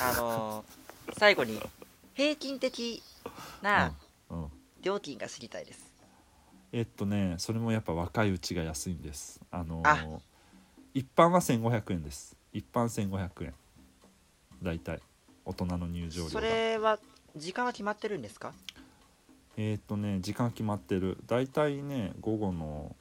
[0.00, 0.74] あのー
[1.18, 1.60] 最後に
[2.14, 3.02] 平均的
[3.60, 3.92] な
[4.80, 5.83] 料金が知りたいです
[6.76, 9.40] えっとねそれもやっぱ若いうちが安いんです。
[9.52, 9.96] あのあ。
[10.92, 12.36] 一般は1500円です。
[12.52, 13.54] 一般1500円。
[14.60, 15.00] 大体。
[15.44, 16.98] 大人の入場料そがれは
[17.36, 18.52] 時間は決まってるんですか？
[19.56, 21.16] えっとね時間決まってる。
[21.26, 22.96] 大体ね午後の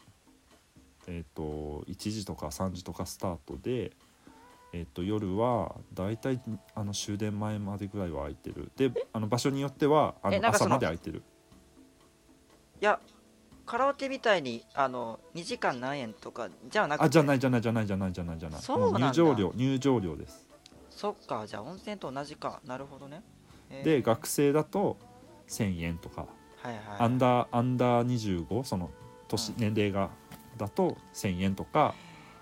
[1.07, 3.91] えー、と1時とか3時とかスタートで、
[4.71, 6.39] えー、と夜はだいたい
[6.75, 8.71] あの終電前までぐらいは空いてる。
[8.77, 11.23] であの場所によってはあの朝まで空いてる。
[12.79, 12.99] いや
[13.65, 17.05] カラオケみたいにあの2時間何円とかじゃなくて？
[17.05, 18.61] あじゃないじゃないじゃないじゃないじゃないじゃない。
[18.61, 20.45] そう入場料入場料です。
[20.89, 22.61] そっかじゃあ温泉と同じか。
[22.65, 23.23] なるほどね、
[23.69, 23.83] えー。
[23.83, 24.97] で学生だと
[25.47, 26.25] 1000円とか。
[26.61, 28.89] はいはいアンダーアンダー25その
[29.27, 29.55] 年、うん。
[29.57, 30.09] 年齢が
[30.57, 31.93] だと1000円とか。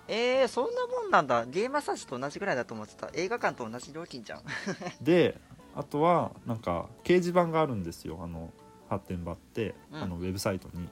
[0.07, 1.45] えー、そんなもんなんだ。
[1.45, 3.09] ゲームマッサージと同じぐらいだと思ってた。
[3.13, 4.41] 映画館と同じ料金じゃん。
[5.01, 5.39] で
[5.73, 8.19] あとはなんか掲示板があるんですよ。
[8.21, 8.51] あの
[8.89, 10.01] 発展場って、うん。
[10.03, 10.89] あのウェブサイトに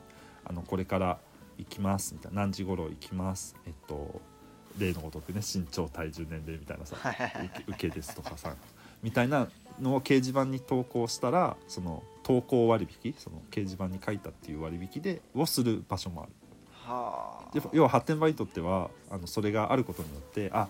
[0.50, 1.20] あの「これから
[1.58, 4.22] 行きます」みたいな「何時頃行きます」えっと
[4.78, 6.96] 例のごとくね身長体重年齢みたいなさ
[7.68, 8.56] 受けですとかさ
[9.02, 9.48] みたいな
[9.80, 16.32] のを掲示板に投稿したらその投稿割引その掲示板に書いたっていう割引でをする場所もある。
[16.86, 17.54] はあ。
[17.54, 20.68] で要は発展場にとってはあのそれがあることによってあ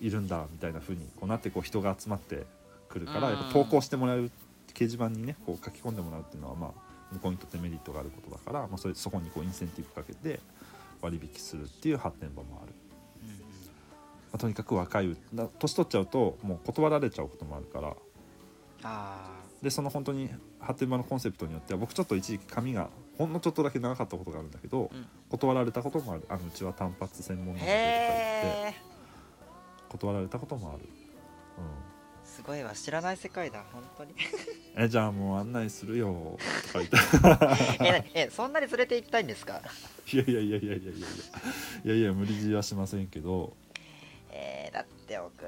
[0.00, 2.46] いるんだみたいな風にこうなってこう人が集まって
[2.88, 4.30] くるからうんやっぱ投稿してもらう
[4.74, 10.40] 掲示板にねこう書き込んでもらうっていうのはまあ向こうにとってメリットがあることだから、まあ、それそこにこうインセンティブかけて
[11.00, 12.72] 割引するっていう発展場もある、
[13.22, 13.34] うんま
[14.34, 17.94] あとにかく若いだ年取っちゃうともう断られちゃうこともあるから。
[18.84, 25.06] あでその本当に発展場のコンセプトによっては僕ちょっと一時期髪がほんのちょっとだけ長かったことがあるんだけど、うん。
[25.28, 26.24] 断られたこともある。
[26.28, 28.92] あのうちは単発専門ーなのでとか言って
[29.90, 30.88] 断られたこともある、
[31.58, 31.91] うん、
[32.34, 34.14] すごいわ知らない世界だ本当に。
[34.76, 36.38] えじゃあもう案内するよ
[36.72, 36.96] とか言って。
[37.84, 39.60] えなえそんなに連れて行きたいんですか？
[40.12, 41.06] いやいやいやいやいやいやいや。
[41.84, 43.54] いやいや無理強いはしませんけど。
[44.30, 45.44] えー、だって僕。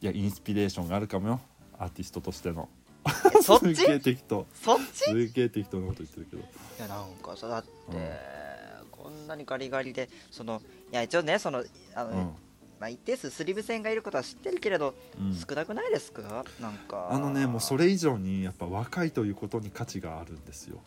[0.00, 1.40] いやインスピレーションがあるかもよ。
[1.78, 2.68] アーティストとしての。
[3.06, 3.76] えそっち？
[3.76, 4.46] すげえ適当。
[4.54, 5.04] そっち？
[5.04, 6.42] すげえ適当なこと言ってるけど。
[6.42, 6.46] い
[6.80, 8.90] やなんかさだって、うん。
[8.90, 10.60] こんなにガリガリでその
[10.92, 11.64] いや一応ねその
[11.94, 12.34] あの、うん、
[12.80, 16.44] まあ、一定数スリム線がいることは知ってるけれど、うん、少なくないですか？
[16.60, 17.08] なんか。
[17.10, 20.80] あのねもうそれ以上にやっぱ若いということに価値があるんですよ、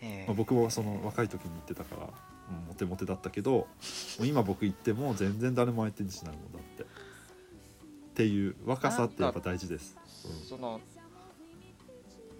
[0.00, 0.24] ええ。
[0.26, 2.08] まあ、僕もその若い時に言ってたから、
[2.50, 3.68] うん、モテモテだったけど
[4.20, 6.82] 今僕言っても全然誰も相手にしないもんだって。
[6.84, 9.96] っていう若さってやっぱ大事です、
[10.26, 10.46] うん。
[10.46, 10.80] その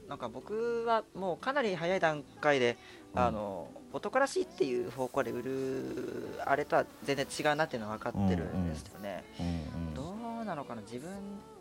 [0.08, 2.76] なんか僕はもうかなり早い段階で、
[3.14, 3.20] うん。
[3.20, 9.48] あの男らしいっていう方向で売るあれとは全然違うなっていうのは分かってるんですよね、うんう
[9.90, 10.82] んどうなのかな？
[10.82, 11.14] 自分っ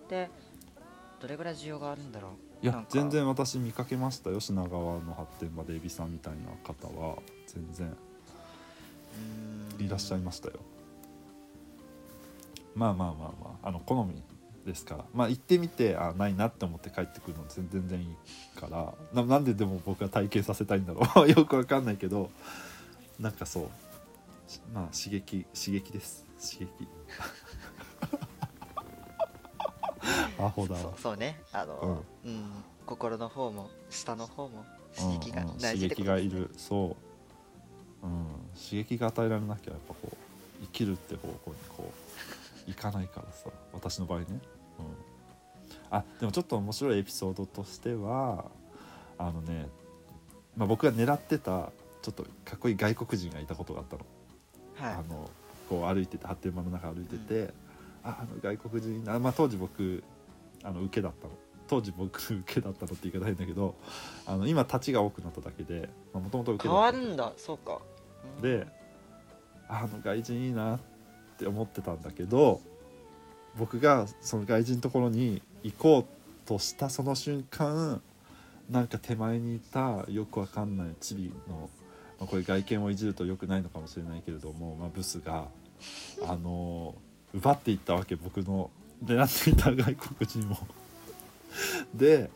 [0.09, 0.29] て
[1.21, 2.65] どれぐらい需要があるんだろう？
[2.65, 7.17] いや全然私見かけましたよ品川の発展場でエビさんみたいな方は。
[7.45, 7.95] 全然。
[9.77, 10.55] いらっしゃいましたよ。
[12.73, 13.67] まあまあまあまあ。
[13.67, 14.23] あの好み
[14.65, 15.05] ですから。
[15.13, 18.07] まあ行ってみてあないなって思って帰ってくるの全全然いい
[18.59, 18.93] から。
[19.13, 21.29] ななんででも僕は体験させたいんだろう。
[21.31, 22.29] よくわかんないけど。
[23.19, 23.69] なんかそう。
[24.47, 26.25] しまあ刺激刺激です。
[26.41, 26.87] 刺激。
[30.39, 30.81] アホだわ。
[30.81, 31.41] そうそうね。
[31.51, 32.51] あの、うん。
[32.85, 34.65] 心の方も下の方も
[34.97, 36.49] 刺激が刺激がいる。
[36.57, 36.97] そ
[38.03, 40.17] う、うん、刺激が与えられなきゃやっぱこう
[40.63, 42.00] 生きるって方向にこう
[42.67, 44.39] いかないからさ私の場合ね、うん、
[45.89, 48.45] あでもちょっと面白いエピソードとしては
[49.17, 49.67] あのね、
[50.55, 54.05] まあ、僕が狙ってたちょっとかっこいい外国人がいたことがあったの,、
[54.89, 54.99] はい。
[54.99, 55.29] あの
[55.69, 57.53] こう歩いてて発展場の中歩いてて、
[58.03, 60.03] ああの外国人あ、まあ、当時僕
[60.63, 61.33] あの受けだったの。
[61.67, 63.75] 当時僕 受けだったのって言い方変だけど
[64.25, 67.31] あの今立ちが多くなっただけでもともと受け変だったわるんだ。
[67.37, 67.79] そうか。
[68.37, 68.41] うん。
[68.41, 68.67] で
[69.69, 70.90] あの外人いいなって
[71.41, 72.61] って思ってたんだけど
[73.57, 78.01] 僕がその外人のところに行こうとしたその瞬間
[78.69, 81.69] なんか手前にいたよくわかんないチビの、
[82.19, 85.47] まあ、これ外見をいじるとよくないのかもしれないけれども、まあ、ブスが
[86.27, 86.95] あの
[87.33, 88.69] 奪っていったわけ僕の
[89.03, 90.57] 狙っていた外国人を。
[91.93, 92.29] で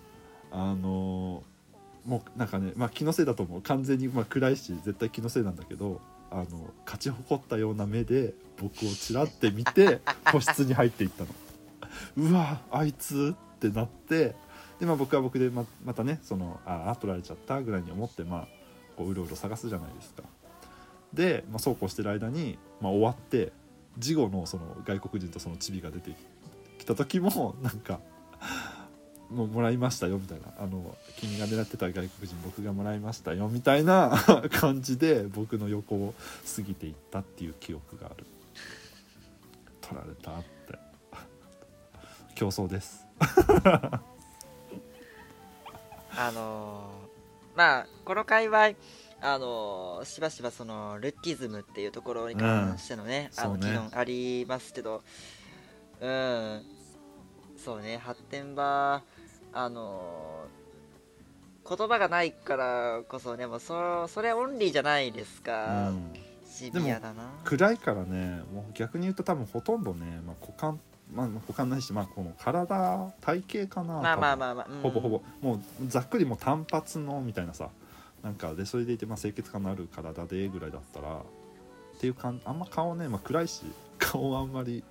[0.51, 1.43] あの
[2.05, 6.01] もうなんかね、まあ、気のせいだと思う完全に、まあ、暗いし絶対気のせいなんだけど
[6.32, 10.01] あの勝ち誇ったような目で僕をちらって見て
[10.32, 11.30] 個室に入っていったの。
[12.17, 14.36] うわあいつってなって
[14.80, 18.47] で、まあ、僕は僕でままたねそのああ取られちゃったぐらいに思って、まあ、
[18.97, 20.23] こううろうろ探すじゃないですか。
[21.13, 23.53] で、まあ、そうこうしてる間に、まあ、終わって
[23.97, 26.11] 事後のその外国人とそのチビが出て
[26.78, 27.99] きた時もなんか
[29.30, 30.45] もうもらいましたよみたいな。
[30.59, 34.11] あの君が狙ってた外国人僕がもらいましたよみたいな
[34.51, 36.13] 感じで僕の横を
[36.55, 38.26] 過ぎていったっていう記憶がある。
[39.82, 40.80] 取られたって。
[42.36, 43.05] 競争です。
[46.17, 47.05] あのー
[47.57, 48.71] まあこの界隈
[49.21, 53.71] あのしばしばそのルッキズムっていうところに関してのね、あのうんそうね。
[53.71, 55.01] 議論ありますけど
[56.01, 56.65] うん。
[57.57, 59.01] そうね発展場
[59.55, 60.45] あの
[61.67, 66.13] 言葉がないからこそねもうそそれオンリーじゃないですうか、ん。
[66.45, 67.23] シビアだな。
[67.43, 70.79] 暗いからねもう逆に言うと多分ほとんどね、まあ、股間
[71.13, 74.81] まあ股間ないし、まあ、この体体型かなまあまああまあまあ、うん。
[74.81, 75.21] ほぼほぼ。
[75.41, 77.69] もうざっくりもう単発のみたいなさ。
[78.23, 83.61] なんかでそれでいて、まあ、清潔感のある体でぐらいだったらっていう感あんま顔ね、まあ、暗いし
[83.99, 84.83] 顔あんまり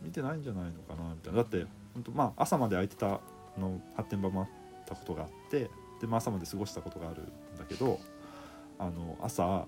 [0.00, 1.38] 見てないんじゃないのかなみたいな。
[1.38, 3.20] だって本当まあ朝まで空いてた
[3.58, 4.48] の発展場もあっ
[4.86, 7.24] たことがあってで、まあ、朝まで過ごしたことがあるん
[7.58, 8.00] だけど
[8.78, 9.66] あの朝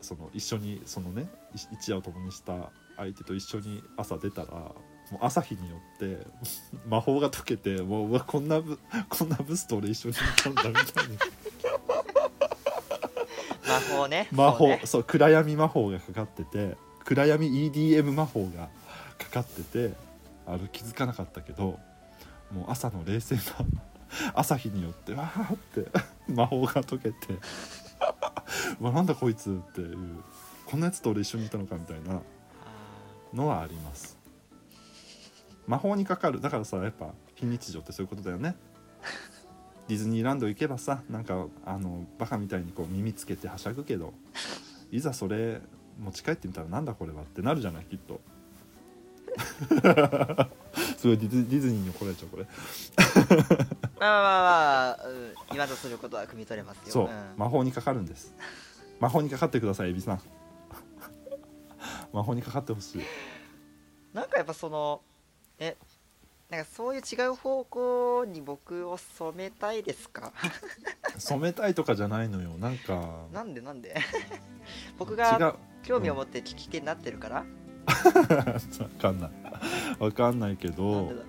[0.00, 4.74] その一緒にそのねい一夜を共にした相手と一緒に朝出たらも
[5.14, 6.26] う朝日によって
[6.88, 8.78] 魔法が解けてもううわこんなブ
[9.08, 11.14] こんなブスと俺一緒にいたんだみたいな
[13.68, 14.28] 魔法ね。
[14.32, 18.68] 魔法そうそう,、ね暗闇魔法がかかってて暗闇 EDM 魔法が
[19.18, 19.94] かかってて
[20.46, 21.78] あれ気づかなかったけど
[22.52, 23.42] もう朝の冷静な
[24.34, 25.90] 朝日によってわーって
[26.32, 27.16] 魔法が解けて
[28.80, 30.22] うわなんだこいつっていう
[30.66, 32.20] こんなやつと俺一緒にいたのかみたいな
[33.32, 34.18] のはあります。
[35.66, 36.40] 魔法にかかる。
[36.40, 38.56] だからさやっぱ非日常ってそういうことだよね。
[39.86, 44.12] ディズニーランド行けばさなんかあのバカみたいにこう耳つけてはしゃぐけど
[44.90, 45.62] いざそれ
[45.98, 48.20] 持ち帰ってみたらなんだこれはってなるじゃないきっと。
[50.98, 52.42] すごいディズディズニーに怒られちゃうこれ。
[52.42, 52.46] ー
[54.00, 56.84] まあまあまあまあ、うん、言わんとすることは汲み取れますよ。
[56.88, 57.08] そう、ん。
[57.36, 58.34] 魔法にかかるんです。
[58.98, 60.20] 魔法にかかってくださいエビさん
[62.12, 63.02] 魔法にかかってほしい。
[64.12, 65.00] なんかやっぱその
[65.60, 65.76] え
[66.50, 70.32] なんかそういう違う方向に僕を染めたいですか？
[71.18, 72.58] 染めたいとかじゃないのよ。
[72.58, 73.26] なんか。
[73.32, 73.94] なんでなんで？
[74.98, 77.44] 僕違がう興味を持って聞き手になってるから、
[78.80, 79.30] わかんない。
[79.98, 81.26] わかんないけなんどでだろ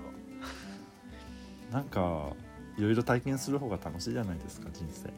[1.72, 1.74] う。
[1.74, 2.34] なんか
[2.78, 5.10] いろいろ体験する方が楽しいじゃないですか人生。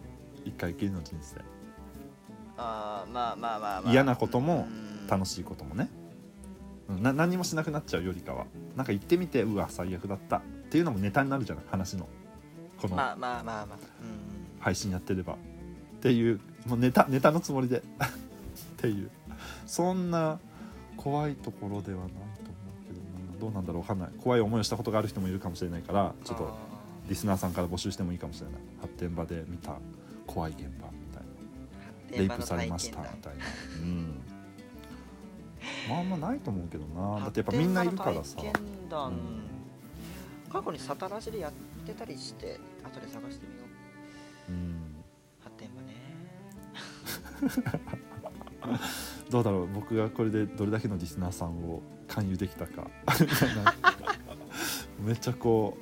[0.46, 1.38] 一回きりの人生。
[2.58, 3.92] あーまあまあまあまあ。
[3.92, 5.08] 嫌なこともうん。
[5.08, 5.90] 楽しいこともね。
[6.90, 8.46] うんな何もしなくなっちゃうよりかは。
[8.76, 10.38] なんか行ってみてうわ最悪だった。
[10.38, 12.08] っていうのもネタになるじゃない話の。
[12.82, 13.78] このまあまあまあまあ。
[14.02, 14.60] うん。
[14.60, 15.34] 配信やってれば。
[15.34, 15.38] っ
[16.02, 17.80] ていうもうネタネタのつもりで。
[17.82, 17.84] っ
[18.78, 19.10] ていう。
[19.66, 20.40] そんな
[20.98, 23.00] 怖いところではないと思うけど
[23.34, 24.10] などうなんだろうわかんない。
[24.22, 26.54] 怖い思いをしたことがある人もいるかもしれないからちょっとあ
[27.10, 28.56] リスナーさんから募集してもいいかもしれない。
[28.82, 29.76] 発展場で見た
[30.28, 30.72] 怖い現場み
[31.14, 31.24] たい
[32.12, 32.16] な。
[32.16, 33.46] ーレイプされましたみたいな。
[33.82, 34.22] うん
[35.90, 37.20] まああんまないと思うけどな。
[37.22, 38.38] だってやっぱみんないるからさ。
[40.52, 41.52] 過去にサタラジでやっ
[41.86, 43.64] てたりして後で探してみよ
[44.50, 44.52] う。
[44.52, 44.76] うん。
[45.44, 45.96] 発展場ね
[49.32, 52.88] どうだろう僕がこれでどれだけのリスナーさんを勧誘できたか。
[55.00, 55.78] めっちゃこ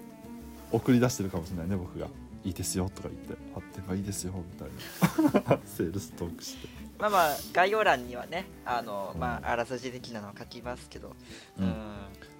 [0.72, 2.08] う送り出してるかもしれないね僕が
[2.46, 5.60] 「いいですよ」とか言って「発展場いいですよ」みたいな。
[5.66, 6.70] セールストークして。
[7.00, 9.20] まあまあ概要欄にはねあの、うん。
[9.20, 11.16] まああらすじ的なのを書きますけど。
[11.58, 11.68] ううん。
[11.70, 11.74] ん、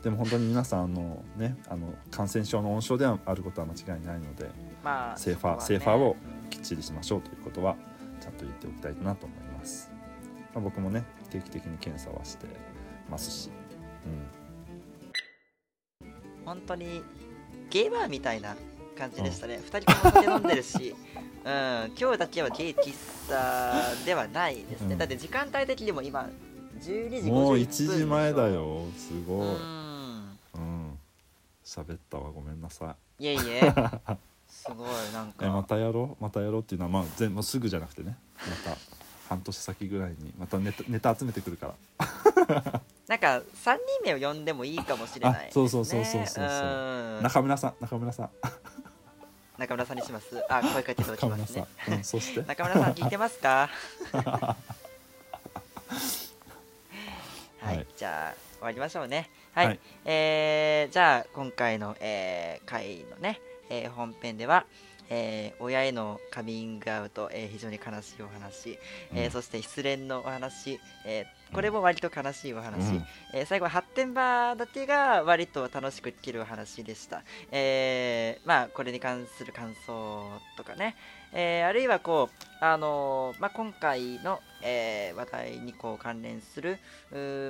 [0.04, 4.50] でも本当に皆さんあのねあの感染症の温床ではあることは間違いないので
[4.84, 5.66] まあセーファーね。
[5.66, 7.76] セーファーをうんきっちりしましょうということは
[8.20, 9.39] ちゃんと言っておきたいなと思います、
[10.54, 12.48] まあ、僕もね定期的に検査はして
[13.10, 13.50] ますし、
[16.46, 17.04] 本当に
[17.70, 18.56] ゲーバーみたいな
[18.98, 20.96] 感じでしたね、二人ともお酒飲んでるし、
[21.46, 22.94] うん、今日だけはゲイ喫
[23.30, 24.98] 茶ではないですね、うん。
[24.98, 26.28] だって時間帯的にも今
[26.82, 27.98] 12うん、時51分もう1でしょ。
[28.00, 28.86] 時前だよ。
[28.98, 29.48] すごい。
[29.48, 30.38] うん。
[30.56, 31.00] うん。
[31.64, 32.32] 喋ったわ。
[32.32, 33.24] ごめんなさい。
[33.24, 33.62] いえいえ。
[34.50, 35.46] すごいなんか。
[35.46, 36.24] えまたやろう？
[36.24, 38.18] またやろうっていうのはまあ全もうすぐじゃなくてね。
[38.66, 38.78] また
[39.30, 42.82] 半年先ぐらいにまたネタネタ集めてくるから。
[43.08, 47.20] なんか3人目を呼んでもいいかもしれないね、あそうそうそうそうそうそう。
[47.20, 47.24] ん。
[47.24, 48.30] 中村さん中村さん。
[49.58, 50.44] 中村さんにします。
[50.50, 51.66] あ声かけておき中村ますね。
[51.86, 52.42] さん、うん、そして。
[52.42, 53.70] 中村さん聞いてますか？
[57.62, 59.30] はい、はいじゃあ終わりましょうね。
[59.54, 59.80] はい、はい。
[60.06, 64.66] えーじゃあ今回の、えー回のね、えー本編では、
[65.10, 68.80] えー親へのカミングアウト、えー非常に悲しいお話、
[69.14, 73.06] えーうんそして失恋のお話、えーこれも割と悲しいお話、うん。
[73.34, 77.24] えー最後は発展場だけが割と楽しく聞けるお話でした。
[77.52, 80.24] えーまあこれに関する感想
[80.58, 80.96] とかね、
[81.34, 86.78] えーあるいはこう、あのーまあ、今回の、えー話題にこう関連する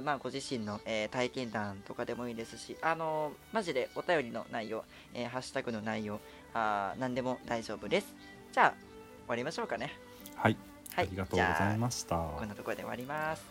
[0.04, 6.22] まあ、ご自身の、えー体験談とかでもいいですし、あのーマジでお便りの内容、えーハッシュタグの内容
[6.54, 8.16] あー何でも大丈夫です。
[8.52, 9.94] じゃあ終わりましょうかね。
[10.36, 10.58] はい。
[10.96, 11.06] はい。
[11.06, 12.16] ありがとうございました。
[12.18, 13.44] こんなところで終わります。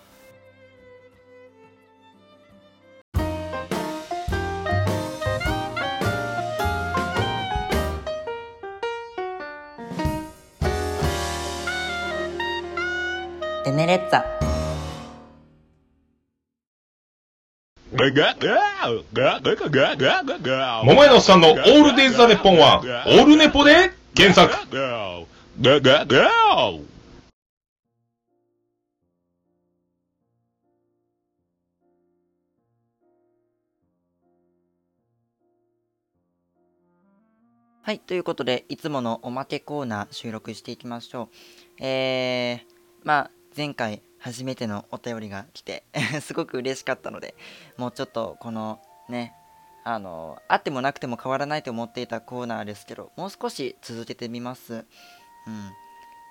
[13.67, 14.48] エネレッツァ
[20.85, 24.55] 桃屋のおっさんのオールデイズ・ザ・ネッポンは、オールネポで検索。
[37.83, 41.31] はい、ということで、いつものおまけコーナー収録していきましょ
[41.81, 41.83] う。
[41.83, 42.61] えー、
[43.03, 45.85] まあ、前回初めてのお便りが来て、
[46.21, 47.35] すごく嬉しかったので、
[47.77, 49.35] もうちょっとこのね、
[49.85, 54.75] あの、あってもなくても変わらないと思っていたコーナーですけど、もう少し続けてみます。
[55.47, 55.73] うん。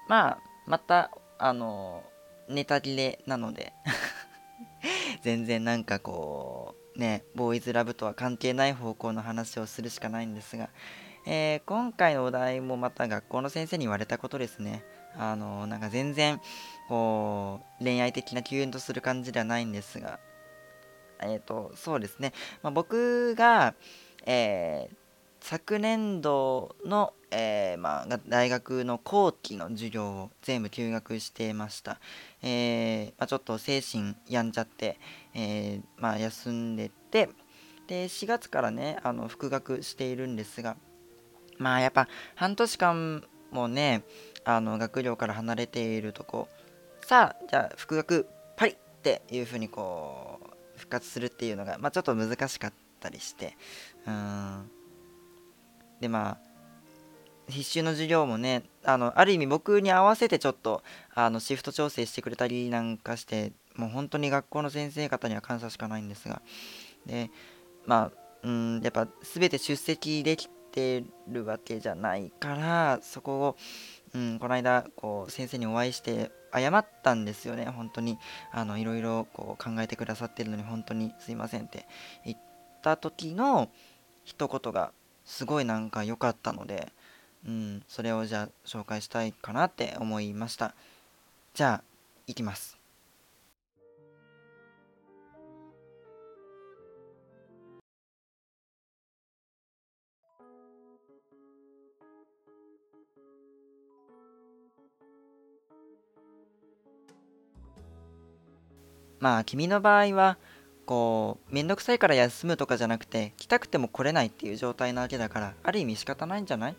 [0.07, 2.03] まあ、また、あの、
[2.49, 3.73] ネタ切れなので、
[5.23, 10.69] 全然なんかこう、ね、ボーイズラブとは関係ない方向の話をするしかないんですが、
[11.25, 14.83] えー今回のお題もまた学校の先生に言われたことですね。
[15.17, 16.39] あのなんか全然
[16.87, 20.19] こう恋愛的なキュンとする感じではないんですが、
[21.21, 23.73] えっ、とそうですね、まあ、僕が、
[24.25, 24.95] えー
[25.39, 32.01] 昨年度の、えーまあ、大学の後期の授業を全部休学してました。
[32.41, 34.99] えまあ、ちょっと精神病んじゃって、
[35.33, 37.29] えまあ、休んでて、
[37.87, 40.75] で4月からねあの復学しているんですが
[41.57, 44.03] まあやっぱ半年間もね
[44.47, 46.47] あの学業から離れているとこ。
[47.01, 53.57] さあじゃあ復学パリっていう風にこう復活するっていうのが、まあ、ちょっと難しかったりして。
[54.07, 54.71] うん。
[55.99, 56.37] でま
[57.49, 60.81] あ必修の授業もねあのある意味僕に合わせてちょっと
[61.13, 66.41] あのシフト調整してくれたりなんかしてもう本当に学校の先生方には感謝しかないんですが。
[67.05, 67.31] で
[67.85, 73.57] まあうんやっぱ全て出席できてるわけじゃないからそこを、
[74.13, 78.17] うん、この間こう先生にお会いして謝ったんですよね本当に。
[78.51, 81.87] あのいろいろこう考えてくださってるのに本当にすいませんって。
[82.25, 82.37] 言っ
[82.81, 83.69] た時の
[84.23, 84.91] 一言が
[85.25, 86.91] すごいなんか良かったので、
[87.45, 90.73] うん、それをじゃあ紹介したいかなって思いました。
[91.53, 91.83] じゃあ
[92.27, 92.76] いきます。
[109.19, 110.37] まあ君の場合は
[110.85, 116.75] こうめんどくさいから休むとかじゃなくて来たくても来れないっていう状態なわけだからある意味仕方ないんじゃない？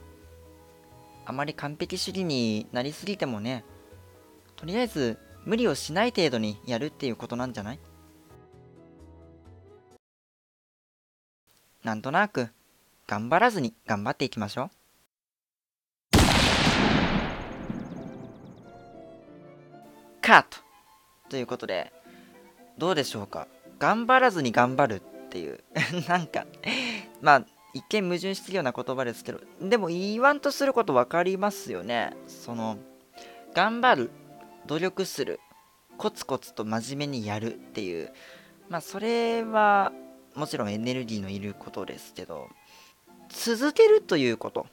[1.26, 3.64] あまり完璧主義になりすぎてもね
[4.56, 7.78] とりあえず無理をしない程度にやるっていうことなんじゃない？
[11.84, 12.48] なんとなく
[13.06, 14.70] 頑張らずに頑張っていきましょう。
[20.20, 20.58] カット。
[21.30, 21.92] ということで
[22.78, 23.46] どうでしょうか？
[23.78, 25.60] 頑張らずに頑張るっていう。
[26.08, 26.46] なんか
[27.20, 32.16] まあ一見矛盾してるような言葉ですけどでも言わんとすること分かりますよね。
[32.26, 32.78] その
[33.52, 34.10] 頑張る
[34.66, 35.40] 努力する
[35.96, 38.12] コツコツと真面目にやるっていう。
[38.68, 39.92] まあそれは
[40.34, 42.48] もちろんエネルギーのいることですけど
[43.28, 44.66] 続けるということ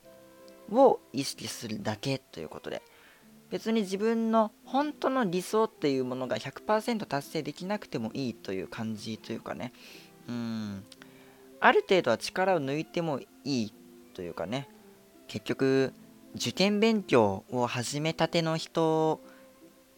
[0.72, 2.82] を意識するだけということで。
[3.50, 9.72] 別に自分の本当の理想っていうものが100%達成できなくてもいいという感じというかね。
[10.28, 10.84] うん。
[11.60, 13.74] ある程度は力を抜いてもいい
[14.14, 14.68] というかね。
[15.28, 15.94] 結局
[16.36, 19.22] 受験勉強を始めたての人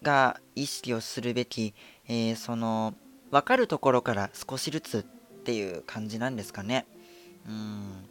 [0.02, 1.74] が意識をするべき、
[2.08, 2.94] えーその
[3.30, 5.04] 分かるところから少しずつっ
[5.44, 6.86] ていう感じなんですかね。
[7.46, 8.06] うん。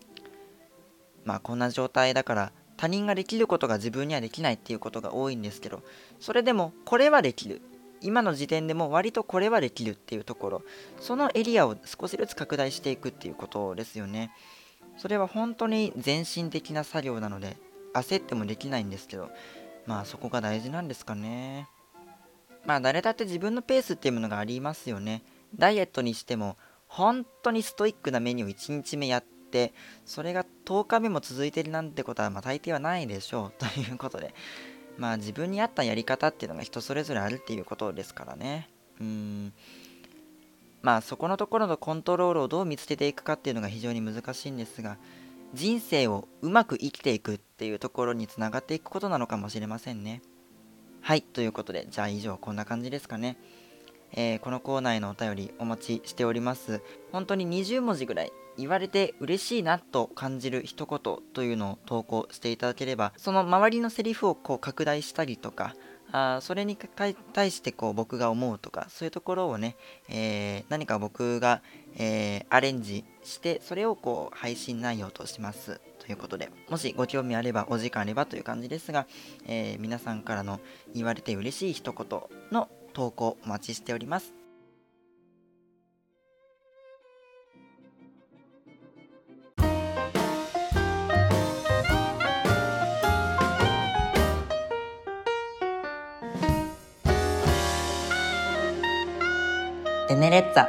[1.25, 5.83] まあこんな状態だから他人ができることが自分にはできないっていうことが多いんですけど
[6.21, 7.63] それでもこれはできる。
[8.03, 10.63] 今の時点でも割とこれはできるっていうところ。
[11.01, 14.31] そのエリアを少しずつ拡大していくっていうことですよね。
[14.99, 17.57] それは本当に全身的な作業なので
[17.95, 19.31] 焦ってもできないんですけど
[19.87, 21.69] まあそこが大事なんですかね。
[22.67, 25.23] まあ誰だって自分のペースっていうものがありますよね。
[25.55, 26.57] ダイエットにしても
[26.87, 29.73] 本当にストイックなメニューを1日目やってて
[30.05, 33.53] それが10日目も続いてるなんてことはまあ大抵はないでしょう。
[33.59, 34.35] ということで
[34.99, 38.69] まあ自分に合ったやり方っていうのが人それぞれあるっていうことですからね。
[39.01, 39.53] うん。
[40.83, 44.99] まあそこのところのコントロールをどう見つけていくかっていうのが非常に難しいんですが
[45.53, 50.23] 人生をうまく生きていくっていうところにつながっていくことなのかもしれませんね。
[51.01, 53.37] はいということでじゃあ以上こんな感じですかね。
[54.13, 56.83] えーこのコーナーへのお便りお待ちしております。
[57.13, 65.75] 本当に20文字ぐらい言われて嬉しいなと感じる一言というのを投稿していただければその周りのセリフをこう拡大したりとか
[66.13, 69.77] あそれに対してこう僕が思うとかそういうところをね、
[70.09, 71.63] えー何か僕が、
[71.97, 75.81] えーアレンジしてそれをこう配信内容とします。
[75.99, 79.07] ということでもしご興味あればお時間あればという感じですが、
[79.47, 80.61] えー皆さんからの
[80.95, 82.21] 言われて嬉しい一言
[82.53, 84.33] の投稿お待ちしております。
[100.09, 100.67] テネレッツァ。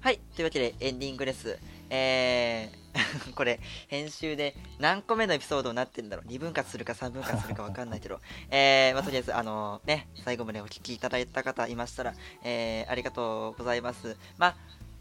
[0.00, 1.56] はいというわけでエンディングです。
[1.88, 2.83] えー、
[3.34, 8.20] これ編集で何個目のエピソードになってるんだろう？2分割するか3分割するか分かんないけど。
[8.50, 14.16] えー、まあ、とりあえずあのね最後までお聞きいただいた方いましたら、えー、ありがとうございます。
[14.38, 14.56] まあ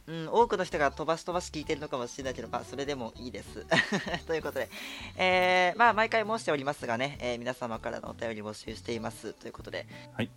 [0.05, 3.65] うん、多くの人が飛ばし飛ばし聞いてるのかもしれないけど、まあ、それでもいいです。
[4.27, 4.69] ということで、
[5.15, 9.33] えー、まあ、毎回申しておりますがね、えー皆様からのお便り募集しています。
[9.33, 10.29] ということで、はい、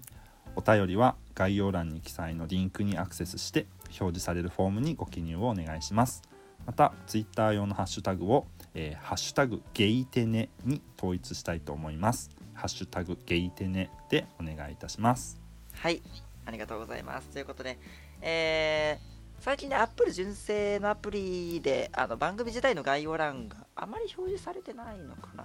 [0.54, 6.35] お便りは概要欄に記載のリンクにアクセスして表示されるフォームにご記入をお願いします。
[6.66, 15.40] またツイッター用のハッシュタグを、えーハッシュタグゲイテネに統一したいと思いますハッシュタグゲイテネでお願いいたします
[15.72, 16.02] はい、
[16.46, 17.28] ありがとうございます。
[17.28, 17.78] ということで、
[18.20, 25.44] えー最近ね、Apple 純正のアプリであの番組自体の概要欄があまり表示されてないのかな。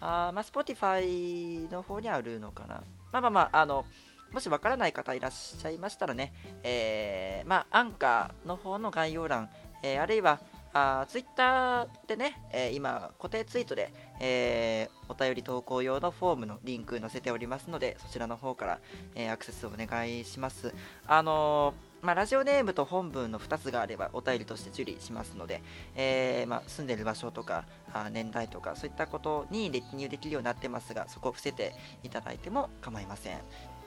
[0.00, 2.82] あまあ、Spotify の方にあるのかな。
[3.12, 3.84] まあまあまあ、あの、
[4.32, 9.50] もしわからない方いらっしゃいましたらね、えーまあ、アンカーの方の概要欄、
[9.82, 10.40] えーあるいは、
[10.78, 18.80] あツイッターでね、えー今、固定ツイートで、えーお便り投稿用のフォームのリンク載せておりますので、そちらの方から、
[19.14, 20.74] えーアクセスをお願いします。
[21.06, 25.62] あのまあ、ラジオネームと本文の2つがあればお便りとして受理しますので、
[25.96, 31.72] えまあ、住んでる場所とかあ年代とかそういったことに記入できるようになってますがそこを伏せて
[32.04, 33.38] いただいても構いません。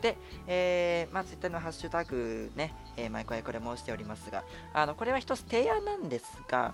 [0.02, 4.44] で、えーまあ、ツイッターのハッシュタグね、えー毎回これ申しておりますが、
[4.74, 6.74] あのこれは一つ提案なんですが、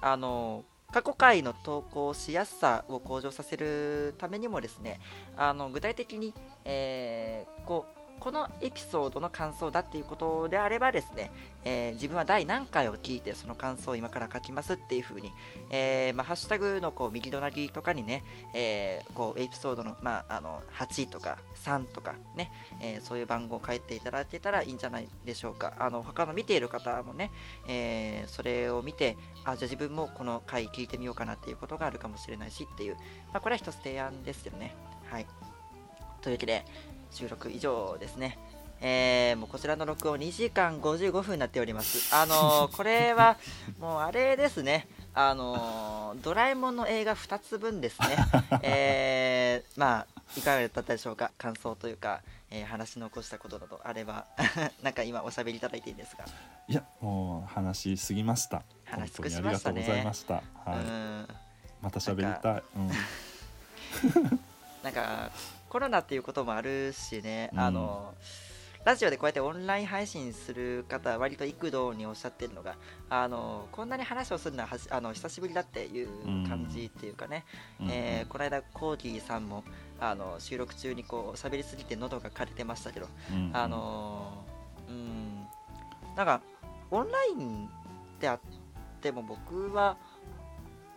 [0.00, 5.00] あの過去回の投稿しやすさを向上させるためにもですね、
[5.36, 11.32] あの具体的に、えーこうこのエピソードの感想だっていうことであればですね、
[11.64, 15.32] えー自分は第何回を聞いてその感想を今から書きますっていう風に、
[15.70, 18.22] えーまあ、ハッシュタグのこう右隣とかにね、
[18.54, 25.74] えーこうエピソードの,、まあ、あの8とか3とかね、えそういう番号を書いていただけたらいいんじゃないでしょうか。
[25.78, 27.30] あの他の見ている方もね、
[27.66, 34.74] えそれを見て、あ、じゃあ自分もこの回聞いてみようかなっていうことがあるかもしれないしっていう、まあ、これは一つ提案ですよね。
[35.10, 35.26] はい。
[36.20, 36.64] というわけで、
[37.10, 38.38] 収録以上ですね。
[38.82, 42.14] えーもうこちらの録音2時間55分になっております。
[42.14, 43.36] あのー これは
[43.78, 44.88] もうあれですね。
[45.12, 48.16] あのードラえもんの映画2つ分ですね。
[48.62, 50.06] えーまあ、
[50.36, 51.30] いかがだったでしょうか？
[51.36, 54.24] 感想というか、えー話し残したことなどあれば、
[54.82, 56.24] なんか今おしゃべりいただいていいですか？
[56.68, 61.28] いやもう話しすぎました話し尽く本当にありしましたねがとうございましたはういん。
[61.82, 62.90] また喋りたいうん
[64.82, 65.30] なんか
[65.70, 67.60] コロナっていうこともあるしね、うん。
[67.60, 68.12] あの
[68.84, 72.76] ラジオでこうやってオンライン配信する方は割と幾度におっしゃってるのが
[73.08, 76.08] あのこんなに話をするのはあの久しぶりだっていう
[76.48, 77.44] 感じっていうかね、
[77.80, 77.88] うん。
[77.90, 79.64] えーこの間コーギーさんも
[80.00, 83.50] あの収録中にこう喋りすぎて喉が枯れてましたけど、うん。
[83.52, 85.46] あのーうん。
[86.16, 86.40] なんか
[86.90, 87.68] オンライン
[88.18, 88.40] であっ
[89.00, 89.96] ても僕は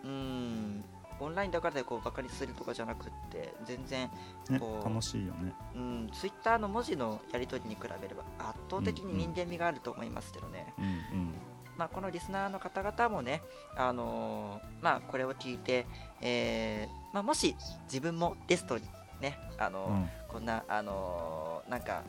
[0.02, 0.84] うん
[1.20, 4.10] オンラインだからでこうバカにするとかじゃなくって全然
[4.50, 5.52] ねこう楽しいよね。
[5.74, 11.34] うん、ツイッターの文字のやり取りに比べれば圧倒的に人間味があると思いますけどね、うんうん。
[11.76, 13.42] まあ、このリスナーの方々もね、
[13.76, 15.86] あのーまあ、これを聞いて、
[16.20, 18.84] えーまあ、もし自分もゲストに
[19.20, 20.08] ね、あのーうん。
[20.28, 22.02] こんな、あのーなんか、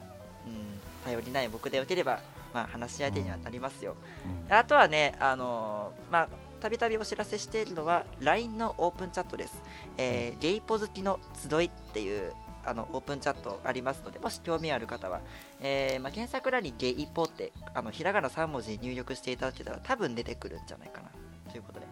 [0.46, 2.20] うん、頼りない僕でよければ、
[2.54, 3.96] まあ、話し相手にはなりますよ。
[4.48, 4.54] うん。
[4.54, 6.30] あとはね、あのーまあ、
[6.66, 9.62] たびたびお知らせしているのは、LINE のオープンチャットです。
[10.00, 12.34] えーゲイポ好きの集いっていう、
[12.66, 15.22] あの、オープンチャットありますので、もし興味ある方は、
[15.62, 21.12] えーまあ、検索欄にゲイポって、あの、ひらがな3文字入力していただけたら多分出てくるんじゃないかな。
[21.52, 21.86] ということで。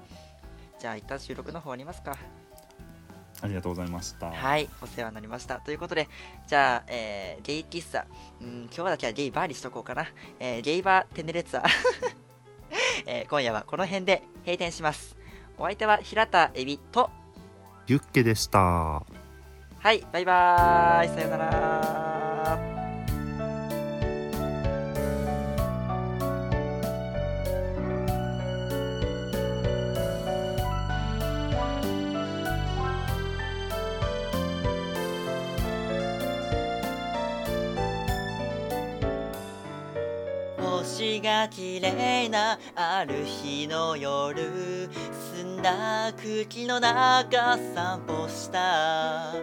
[0.79, 2.17] じゃあ、一旦収録の方終わりますか。
[3.41, 5.59] ありがとうございましたはい、お世話になりました。
[5.59, 6.07] ということで、
[6.47, 8.07] じゃあ、えーゲイ喫茶、
[8.41, 10.07] うん、今日だけはゲイバーにしとこうかな。
[10.39, 11.63] えーゲイバーテネレッツァ。
[13.05, 15.15] えー今夜はこの辺で閉店します。
[15.57, 17.09] お相手は平田エビと
[17.87, 18.59] ユッケでした。
[18.59, 19.03] は
[19.91, 21.09] いバイバーイ。
[21.09, 22.72] さようなら
[40.93, 44.87] 星が綺麗なある日の夜
[45.33, 49.33] 澄んだ空気の中散歩した。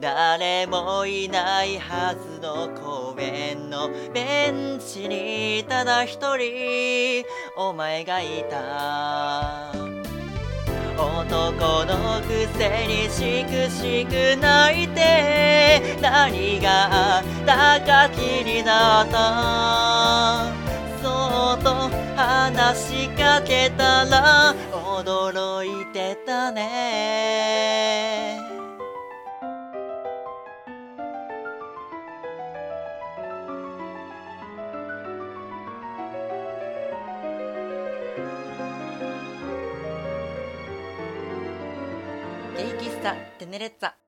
[0.00, 7.24] 誰もいないはずの公園のベンチにただ一人。
[7.56, 9.72] お前がいた。
[10.96, 15.98] 男のくせにしくしく泣いて。
[16.00, 20.61] 何があったか気になった。
[22.16, 28.38] 話しかけたら驚いてたね。
[42.56, 44.01] ケイキスタテネレッツァ。